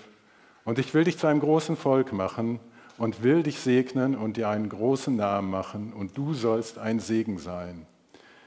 und 0.64 0.80
ich 0.80 0.94
will 0.94 1.04
dich 1.04 1.16
zu 1.16 1.28
einem 1.28 1.38
großen 1.38 1.76
Volk 1.76 2.12
machen 2.12 2.58
und 2.96 3.22
will 3.22 3.44
dich 3.44 3.60
segnen 3.60 4.16
und 4.16 4.36
dir 4.36 4.48
einen 4.48 4.68
großen 4.68 5.14
Namen 5.14 5.48
machen, 5.48 5.92
und 5.92 6.18
du 6.18 6.34
sollst 6.34 6.76
ein 6.76 6.98
Segen 6.98 7.38
sein. 7.38 7.86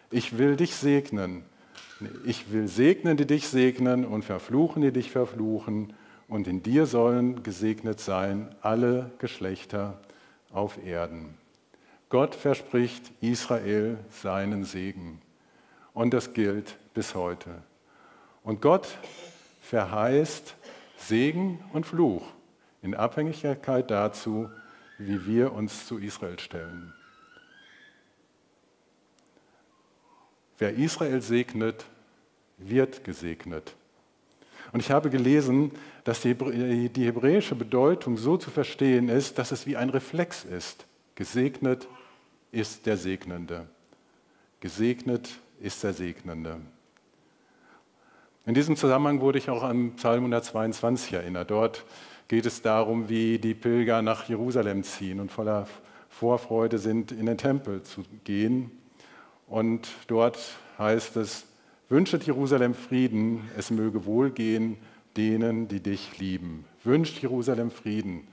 Ich 0.09 0.37
will 0.37 0.57
dich 0.57 0.75
segnen. 0.75 1.45
Ich 2.25 2.51
will 2.51 2.67
segnen, 2.67 3.15
die 3.15 3.25
dich 3.25 3.47
segnen, 3.47 4.03
und 4.03 4.25
verfluchen, 4.25 4.81
die 4.81 4.91
dich 4.91 5.11
verfluchen, 5.11 5.93
und 6.31 6.47
in 6.47 6.63
dir 6.63 6.85
sollen 6.85 7.43
gesegnet 7.43 7.99
sein 7.99 8.55
alle 8.61 9.11
Geschlechter 9.19 9.99
auf 10.49 10.81
Erden. 10.81 11.37
Gott 12.07 12.35
verspricht 12.35 13.11
Israel 13.19 13.97
seinen 14.09 14.63
Segen. 14.63 15.21
Und 15.93 16.13
das 16.13 16.33
gilt 16.33 16.77
bis 16.93 17.15
heute. 17.15 17.49
Und 18.43 18.61
Gott 18.61 18.87
verheißt 19.61 20.55
Segen 20.95 21.61
und 21.73 21.85
Fluch 21.85 22.23
in 22.81 22.95
Abhängigkeit 22.95 23.91
dazu, 23.91 24.49
wie 24.97 25.25
wir 25.25 25.51
uns 25.51 25.85
zu 25.85 25.97
Israel 25.97 26.39
stellen. 26.39 26.93
Wer 30.57 30.75
Israel 30.75 31.21
segnet, 31.21 31.83
wird 32.57 33.03
gesegnet. 33.03 33.75
Und 34.71 34.79
ich 34.79 34.91
habe 34.91 35.09
gelesen, 35.09 35.71
dass 36.03 36.21
die 36.21 36.29
hebräische 36.29 37.55
Bedeutung 37.55 38.17
so 38.17 38.37
zu 38.37 38.49
verstehen 38.49 39.09
ist, 39.09 39.37
dass 39.37 39.51
es 39.51 39.67
wie 39.67 39.75
ein 39.75 39.89
Reflex 39.89 40.43
ist. 40.45 40.85
Gesegnet 41.15 41.87
ist 42.51 42.85
der 42.85 42.97
Segnende. 42.97 43.67
Gesegnet 44.59 45.29
ist 45.59 45.83
der 45.83 45.93
Segnende. 45.93 46.57
In 48.45 48.53
diesem 48.53 48.75
Zusammenhang 48.75 49.21
wurde 49.21 49.37
ich 49.37 49.49
auch 49.49 49.63
an 49.63 49.95
Psalm 49.97 50.23
122 50.23 51.13
erinnert. 51.13 51.51
Dort 51.51 51.85
geht 52.27 52.45
es 52.45 52.61
darum, 52.61 53.09
wie 53.09 53.37
die 53.39 53.53
Pilger 53.53 54.01
nach 54.01 54.27
Jerusalem 54.27 54.83
ziehen 54.83 55.19
und 55.19 55.31
voller 55.31 55.67
Vorfreude 56.09 56.77
sind, 56.77 57.11
in 57.11 57.25
den 57.25 57.37
Tempel 57.37 57.83
zu 57.83 58.03
gehen. 58.23 58.71
Und 59.47 59.89
dort 60.07 60.39
heißt 60.79 61.17
es, 61.17 61.45
wünschet 61.91 62.23
Jerusalem 62.23 62.73
Frieden, 62.73 63.49
es 63.57 63.69
möge 63.69 64.05
wohlgehen 64.05 64.77
denen, 65.17 65.67
die 65.67 65.81
dich 65.81 66.17
lieben. 66.19 66.63
Wünscht 66.85 67.21
Jerusalem 67.21 67.69
Frieden, 67.69 68.29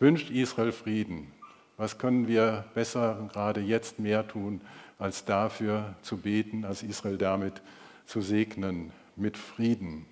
wünscht 0.00 0.30
Israel 0.30 0.72
Frieden. 0.72 1.28
Was 1.76 1.98
können 1.98 2.26
wir 2.26 2.64
besser 2.74 3.30
gerade 3.32 3.60
jetzt 3.60 4.00
mehr 4.00 4.26
tun, 4.26 4.60
als 4.98 5.24
dafür 5.24 5.94
zu 6.02 6.16
beten, 6.16 6.64
als 6.64 6.82
Israel 6.82 7.18
damit 7.18 7.62
zu 8.04 8.20
segnen 8.20 8.90
mit 9.14 9.36
Frieden? 9.36 10.04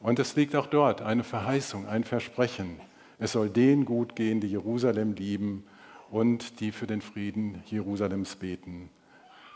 Und 0.00 0.18
es 0.18 0.34
liegt 0.34 0.56
auch 0.56 0.66
dort 0.66 1.00
eine 1.00 1.22
Verheißung, 1.22 1.86
ein 1.86 2.02
Versprechen. 2.02 2.80
Es 3.20 3.32
soll 3.32 3.50
denen 3.50 3.84
gut 3.84 4.16
gehen, 4.16 4.40
die 4.40 4.48
Jerusalem 4.48 5.14
lieben 5.14 5.62
und 6.10 6.58
die 6.58 6.72
für 6.72 6.88
den 6.88 7.02
Frieden 7.02 7.62
Jerusalems 7.66 8.34
beten. 8.34 8.90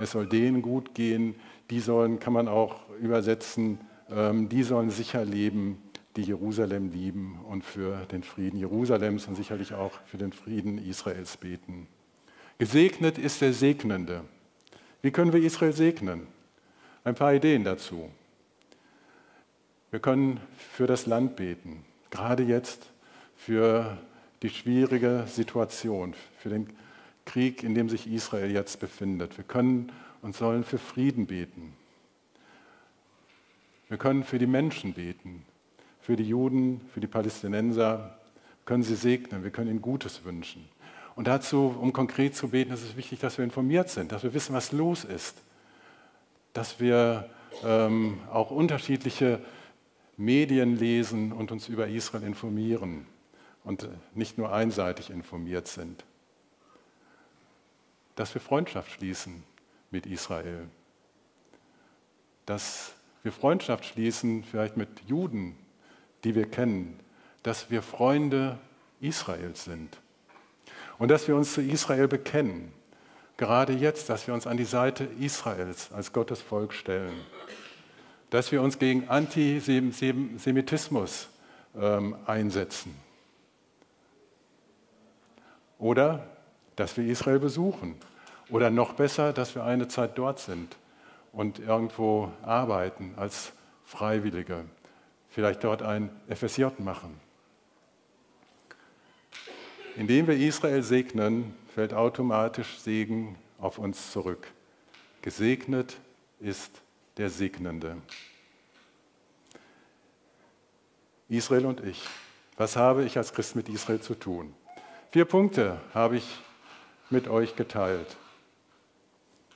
Es 0.03 0.11
soll 0.11 0.27
denen 0.27 0.63
gut 0.63 0.95
gehen, 0.95 1.37
die 1.71 1.79
sollen, 1.79 2.19
kann 2.19 2.33
man 2.33 2.49
auch 2.49 2.89
übersetzen, 3.01 3.79
ähm, 4.11 4.49
die 4.49 4.65
sollen 4.65 4.91
sicher 4.91 5.25
leben, 5.25 5.81
die 6.17 6.23
Jerusalem 6.23 6.91
lieben 6.91 7.39
und 7.49 7.65
für 7.65 8.05
den 8.07 8.25
Frieden 8.25 8.59
Jerusalems 8.59 9.29
und 9.29 9.37
sicherlich 9.37 9.75
auch 9.75 9.93
für 10.07 10.19
den 10.19 10.33
Frieden 10.33 10.79
Israels 10.79 11.37
beten. 11.37 11.87
Gesegnet 12.59 13.17
ist 13.17 13.41
der 13.41 13.53
Segnende. 13.53 14.25
Wie 15.03 15.13
können 15.13 15.33
wir 15.33 15.41
Israel 15.41 15.73
segnen? 15.73 16.27
Ein 17.05 17.15
paar 17.15 17.35
Ideen 17.35 17.63
dazu. 17.63 18.11
Wir 19.93 20.01
können 20.01 20.41
für 20.57 20.89
das 20.89 21.07
Land 21.07 21.37
beten, 21.37 21.85
gerade 22.11 22.43
jetzt 22.43 22.91
für 23.37 23.99
die 24.43 24.51
schwierige 24.51 25.25
Situation, 25.29 26.15
für 26.39 26.49
den 26.49 26.69
Krieg, 27.25 27.63
in 27.63 27.75
dem 27.75 27.89
sich 27.89 28.07
Israel 28.07 28.51
jetzt 28.51 28.81
befindet. 28.81 29.37
Wir 29.37 29.45
können 29.45 29.93
und 30.23 30.37
sollen 30.37 30.65
für 30.65 30.79
Frieden 30.79 31.27
beten. 31.27 31.75
Wir 33.89 33.99
können 33.99 34.25
für 34.25 34.39
die 34.39 34.47
Menschen 34.47 34.95
beten, 34.95 35.45
für 36.01 36.17
die 36.17 36.27
Juden, 36.27 36.81
für 36.95 37.01
die 37.01 37.07
Palästinenser, 37.07 38.19
können 38.65 38.83
sie 38.83 38.95
segnen, 38.95 39.43
wir 39.43 39.51
können 39.51 39.69
ihnen 39.69 39.83
Gutes 39.83 40.25
wünschen. 40.25 40.69
Und 41.15 41.27
dazu, 41.27 41.75
um 41.79 41.93
konkret 41.93 42.35
zu 42.35 42.49
beten, 42.49 42.73
ist 42.73 42.83
es 42.83 42.97
wichtig, 42.97 43.21
dass 43.21 43.37
wir 43.37 43.45
informiert 43.45 43.91
sind, 43.91 44.13
dass 44.13 44.23
wir 44.23 44.33
wissen, 44.33 44.55
was 44.55 44.73
los 44.73 45.05
ist, 45.05 45.37
dass 46.55 46.81
wir 46.81 47.29
ähm, 47.65 48.19
auch 48.33 48.51
unterschiedliche 48.51 49.41
Medien 50.17 50.77
lesen 50.77 51.33
und 51.33 51.53
uns 51.53 51.69
über 51.69 51.89
Israel 51.89 52.23
informieren 52.23 53.07
und 53.65 53.89
nicht 54.15 54.39
nur 54.39 54.53
einseitig 54.53 55.11
informiert 55.11 55.69
sind. 55.69 56.05
Dass 58.17 58.35
wir 58.35 58.41
Freundschaft 58.41 58.91
schließen 58.91 59.45
mit 59.91 60.07
Israel. 60.07 60.69
Dass 62.47 62.95
wir 63.23 63.33
Freundschaft 63.33 63.85
schließen, 63.85 64.45
vielleicht 64.45 64.77
mit 64.77 64.89
Juden, 65.07 65.57
die 66.25 66.35
wir 66.35 66.51
kennen, 66.51 66.99
dass 67.43 67.71
wir 67.71 67.83
Freunde 67.83 68.59
Israels 69.01 69.65
sind 69.65 69.99
und 70.99 71.11
dass 71.11 71.29
wir 71.29 71.37
uns 71.37 71.55
zu 71.55 71.63
Israel 71.63 72.09
bekennen. 72.09 72.73
Gerade 73.37 73.73
jetzt, 73.73 74.09
dass 74.09 74.27
wir 74.27 74.35
uns 74.35 74.47
an 74.47 74.57
die 74.57 74.65
Seite 74.65 75.05
Israels 75.19 75.91
als 75.93 76.13
Gottes 76.13 76.41
Volk 76.41 76.75
stellen, 76.75 77.15
dass 78.31 78.53
wir 78.53 78.63
uns 78.63 78.79
gegen 78.79 79.09
Antisemitismus 79.09 81.29
ähm, 81.77 82.17
einsetzen 82.27 82.95
oder 85.79 86.27
dass 86.77 86.97
wir 86.97 87.05
Israel 87.05 87.39
besuchen 87.39 87.97
oder 88.51 88.71
noch 88.71 88.95
besser, 88.95 89.33
dass 89.33 89.55
wir 89.55 89.65
eine 89.65 89.89
Zeit 89.89 90.19
dort 90.19 90.39
sind 90.39 90.77
und 91.33 91.59
irgendwo 91.59 92.31
arbeiten 92.43 93.15
als 93.17 93.53
Freiwillige 93.85 94.65
vielleicht 95.33 95.65
dort 95.65 95.83
ein 95.83 96.11
FSJ 96.29 96.67
machen. 96.79 97.19
Indem 99.97 100.27
wir 100.27 100.37
Israel 100.37 100.83
segnen, 100.83 101.55
fällt 101.75 101.93
automatisch 101.93 102.79
Segen 102.79 103.37
auf 103.59 103.79
uns 103.79 104.13
zurück. 104.13 104.47
Gesegnet 105.23 105.99
ist 106.41 106.71
der 107.17 107.31
Segnende. 107.31 107.97
Israel 111.29 111.67
und 111.67 111.81
ich. 111.85 112.03
Was 112.57 112.77
habe 112.77 113.05
ich 113.05 113.17
als 113.17 113.33
Christ 113.33 113.57
mit 113.57 113.69
Israel 113.69 114.01
zu 114.01 114.15
tun? 114.15 114.55
Vier 115.11 115.25
Punkte 115.25 115.81
habe 115.95 116.17
ich 116.17 116.41
mit 117.13 117.29
euch 117.29 117.55
geteilt. 117.57 118.17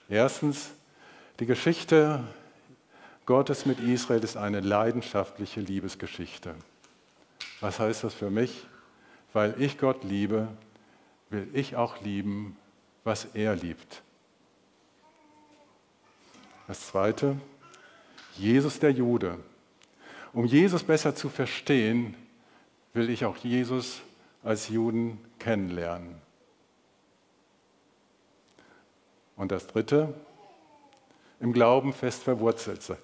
Erstens, 0.08 0.70
die 1.40 1.46
Geschichte 1.46 2.22
Gottes 3.26 3.66
mit 3.66 3.80
Israel 3.80 4.22
ist 4.22 4.36
eine 4.36 4.60
leidenschaftliche 4.60 5.60
Liebesgeschichte. 5.60 6.54
Was 7.60 7.80
heißt 7.80 8.04
das 8.04 8.14
für 8.14 8.30
mich? 8.30 8.66
Weil 9.32 9.60
ich 9.60 9.78
Gott 9.78 10.04
liebe, 10.04 10.46
will 11.30 11.48
ich 11.52 11.74
auch 11.74 12.00
lieben, 12.02 12.56
was 13.02 13.26
er 13.34 13.56
liebt. 13.56 14.02
Das 16.68 16.86
Zweite, 16.86 17.36
Jesus 18.36 18.78
der 18.78 18.92
Jude. 18.92 19.38
Um 20.32 20.44
Jesus 20.44 20.84
besser 20.84 21.14
zu 21.14 21.28
verstehen, 21.28 22.14
will 22.92 23.10
ich 23.10 23.24
auch 23.24 23.36
Jesus 23.38 24.02
als 24.44 24.68
Juden 24.68 25.18
kennenlernen. 25.38 26.25
Und 29.36 29.52
das 29.52 29.66
Dritte, 29.66 30.14
im 31.40 31.52
Glauben 31.52 31.92
fest 31.92 32.22
verwurzelt 32.22 32.82
sein. 32.82 32.98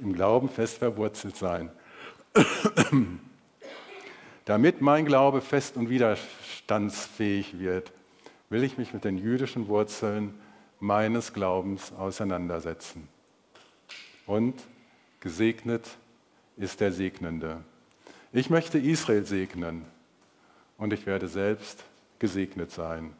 Im 0.00 0.12
Glauben 0.12 0.48
fest 0.48 0.78
verwurzelt 0.78 1.36
sein. 1.36 1.70
Damit 4.44 4.80
mein 4.80 5.04
Glaube 5.04 5.40
fest 5.40 5.76
und 5.76 5.88
widerstandsfähig 5.88 7.58
wird, 7.58 7.92
will 8.50 8.64
ich 8.64 8.78
mich 8.78 8.92
mit 8.92 9.04
den 9.04 9.18
jüdischen 9.18 9.68
Wurzeln 9.68 10.34
meines 10.80 11.32
Glaubens 11.32 11.92
auseinandersetzen. 11.92 13.06
Und 14.26 14.54
gesegnet 15.20 15.88
ist 16.56 16.80
der 16.80 16.92
Segnende. 16.92 17.62
Ich 18.32 18.50
möchte 18.50 18.78
Israel 18.78 19.24
segnen 19.24 19.84
und 20.78 20.92
ich 20.92 21.06
werde 21.06 21.28
selbst 21.28 21.84
gesegnet 22.18 22.72
sein. 22.72 23.14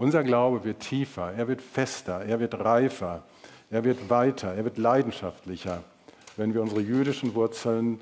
Unser 0.00 0.24
Glaube 0.24 0.64
wird 0.64 0.80
tiefer, 0.80 1.34
er 1.34 1.46
wird 1.46 1.60
fester, 1.60 2.22
er 2.22 2.40
wird 2.40 2.58
reifer, 2.58 3.22
er 3.70 3.84
wird 3.84 4.08
weiter, 4.08 4.54
er 4.54 4.64
wird 4.64 4.78
leidenschaftlicher, 4.78 5.84
wenn 6.38 6.54
wir 6.54 6.62
unsere 6.62 6.80
jüdischen 6.80 7.34
Wurzeln 7.34 8.00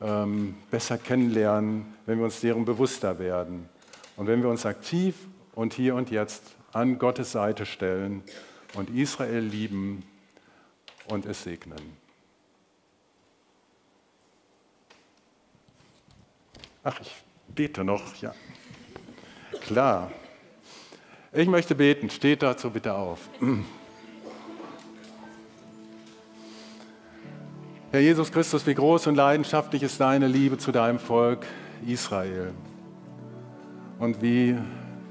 ähm, 0.00 0.56
besser 0.72 0.98
kennenlernen, 0.98 1.94
wenn 2.04 2.18
wir 2.18 2.24
uns 2.24 2.40
deren 2.40 2.64
bewusster 2.64 3.20
werden 3.20 3.68
und 4.16 4.26
wenn 4.26 4.42
wir 4.42 4.50
uns 4.50 4.66
aktiv 4.66 5.14
und 5.54 5.72
hier 5.72 5.94
und 5.94 6.10
jetzt 6.10 6.42
an 6.72 6.98
Gottes 6.98 7.30
Seite 7.30 7.64
stellen 7.64 8.24
und 8.74 8.90
Israel 8.90 9.44
lieben 9.44 10.02
und 11.06 11.26
es 11.26 11.44
segnen. 11.44 11.96
Ach, 16.82 17.00
ich 17.00 17.14
bete 17.54 17.84
noch, 17.84 18.16
ja. 18.16 18.34
Klar. 19.60 20.10
Ich 21.32 21.46
möchte 21.46 21.76
beten. 21.76 22.10
Steht 22.10 22.42
dazu 22.42 22.70
bitte 22.70 22.94
auf. 22.94 23.28
Herr 27.92 28.00
Jesus 28.00 28.32
Christus, 28.32 28.66
wie 28.66 28.74
groß 28.74 29.06
und 29.06 29.14
leidenschaftlich 29.14 29.82
ist 29.82 30.00
deine 30.00 30.26
Liebe 30.26 30.58
zu 30.58 30.72
deinem 30.72 30.98
Volk 30.98 31.46
Israel. 31.86 32.52
Und 33.98 34.22
wie 34.22 34.56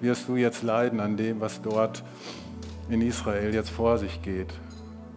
wirst 0.02 0.28
du 0.28 0.36
jetzt 0.36 0.64
leiden 0.64 1.00
an 1.00 1.16
dem, 1.16 1.40
was 1.40 1.62
dort 1.62 2.04
in 2.90 3.02
Israel 3.02 3.54
jetzt 3.54 3.70
vor 3.70 3.98
sich 3.98 4.22
geht. 4.22 4.54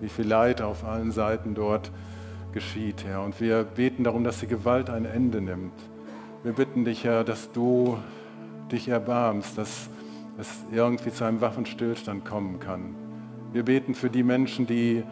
Wie 0.01 0.09
viel 0.09 0.27
Leid 0.27 0.61
auf 0.61 0.85
allen 0.85 1.11
Seiten 1.11 1.55
dort 1.55 1.91
geschieht, 2.53 3.05
Herr. 3.05 3.23
Und 3.23 3.41
wir 3.41 3.65
beten 3.65 4.05
darum, 4.05 4.25
dass 4.25 4.41
die 4.41 4.47
Gewalt 4.47 4.91
ein 4.91 5.05
Ende 5.05 5.41
nimmt. 5.41 5.73
Wir 6.43 6.53
bitten 6.53 6.85
dich, 6.85 7.05
Herr, 7.05 7.25
dass 7.25 7.51
du 7.51 7.99
dich 8.71 8.89
erbarmst, 8.89 9.57
dass 9.57 9.89
es 10.39 10.49
irgendwie 10.73 11.13
zu 11.13 11.25
einem 11.25 11.41
Waffenstillstand 11.41 12.25
kommen 12.25 12.59
kann. 12.59 12.95
Wir 13.53 13.65
beten 13.65 13.95
für 13.95 14.11
die 14.11 14.23
Menschen, 14.23 14.67
die, 14.67 15.03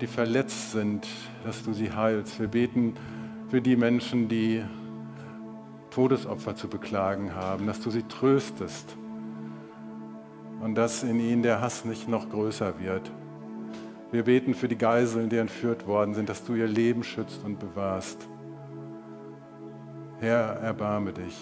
die 0.00 0.06
verletzt 0.06 0.72
sind, 0.72 1.06
dass 1.44 1.62
du 1.62 1.72
sie 1.72 1.92
heilst. 1.92 2.38
Wir 2.38 2.48
beten 2.48 2.94
für 3.48 3.62
die 3.62 3.76
Menschen, 3.76 4.28
die 4.28 4.62
Todesopfer 5.90 6.54
zu 6.54 6.68
beklagen 6.68 7.34
haben, 7.34 7.66
dass 7.66 7.80
du 7.80 7.90
sie 7.90 8.02
tröstest 8.02 8.96
und 10.60 10.74
dass 10.74 11.02
in 11.02 11.20
ihnen 11.20 11.42
der 11.42 11.62
Hass 11.62 11.84
nicht 11.84 12.08
noch 12.08 12.28
größer 12.28 12.78
wird. 12.78 13.10
Wir 14.12 14.24
beten 14.24 14.54
für 14.54 14.68
die 14.68 14.76
Geiseln, 14.76 15.30
die 15.30 15.36
entführt 15.36 15.86
worden 15.86 16.14
sind, 16.14 16.28
dass 16.28 16.44
du 16.44 16.54
ihr 16.54 16.68
Leben 16.68 17.02
schützt 17.02 17.42
und 17.44 17.58
bewahrst. 17.58 18.28
Herr, 20.20 20.60
erbarme 20.60 21.12
dich. 21.12 21.36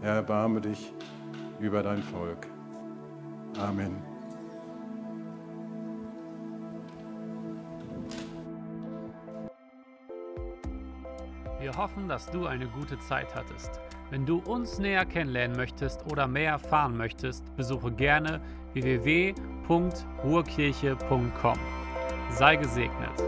Herr, 0.00 0.16
erbarme 0.16 0.60
dich 0.60 0.92
über 1.60 1.82
dein 1.82 2.02
Volk. 2.02 2.46
Amen. 3.58 3.96
Wir 11.58 11.76
hoffen, 11.76 12.08
dass 12.08 12.30
du 12.30 12.46
eine 12.46 12.68
gute 12.68 12.96
Zeit 13.00 13.34
hattest. 13.34 13.80
Wenn 14.10 14.24
du 14.24 14.38
uns 14.38 14.78
näher 14.78 15.04
kennenlernen 15.04 15.56
möchtest 15.56 16.06
oder 16.12 16.28
mehr 16.28 16.52
erfahren 16.52 16.96
möchtest, 16.96 17.44
besuche 17.56 17.90
gerne 17.90 18.40
www.ruhrkirche.com. 18.72 21.58
Sei 22.30 22.56
gesegnet. 22.56 23.22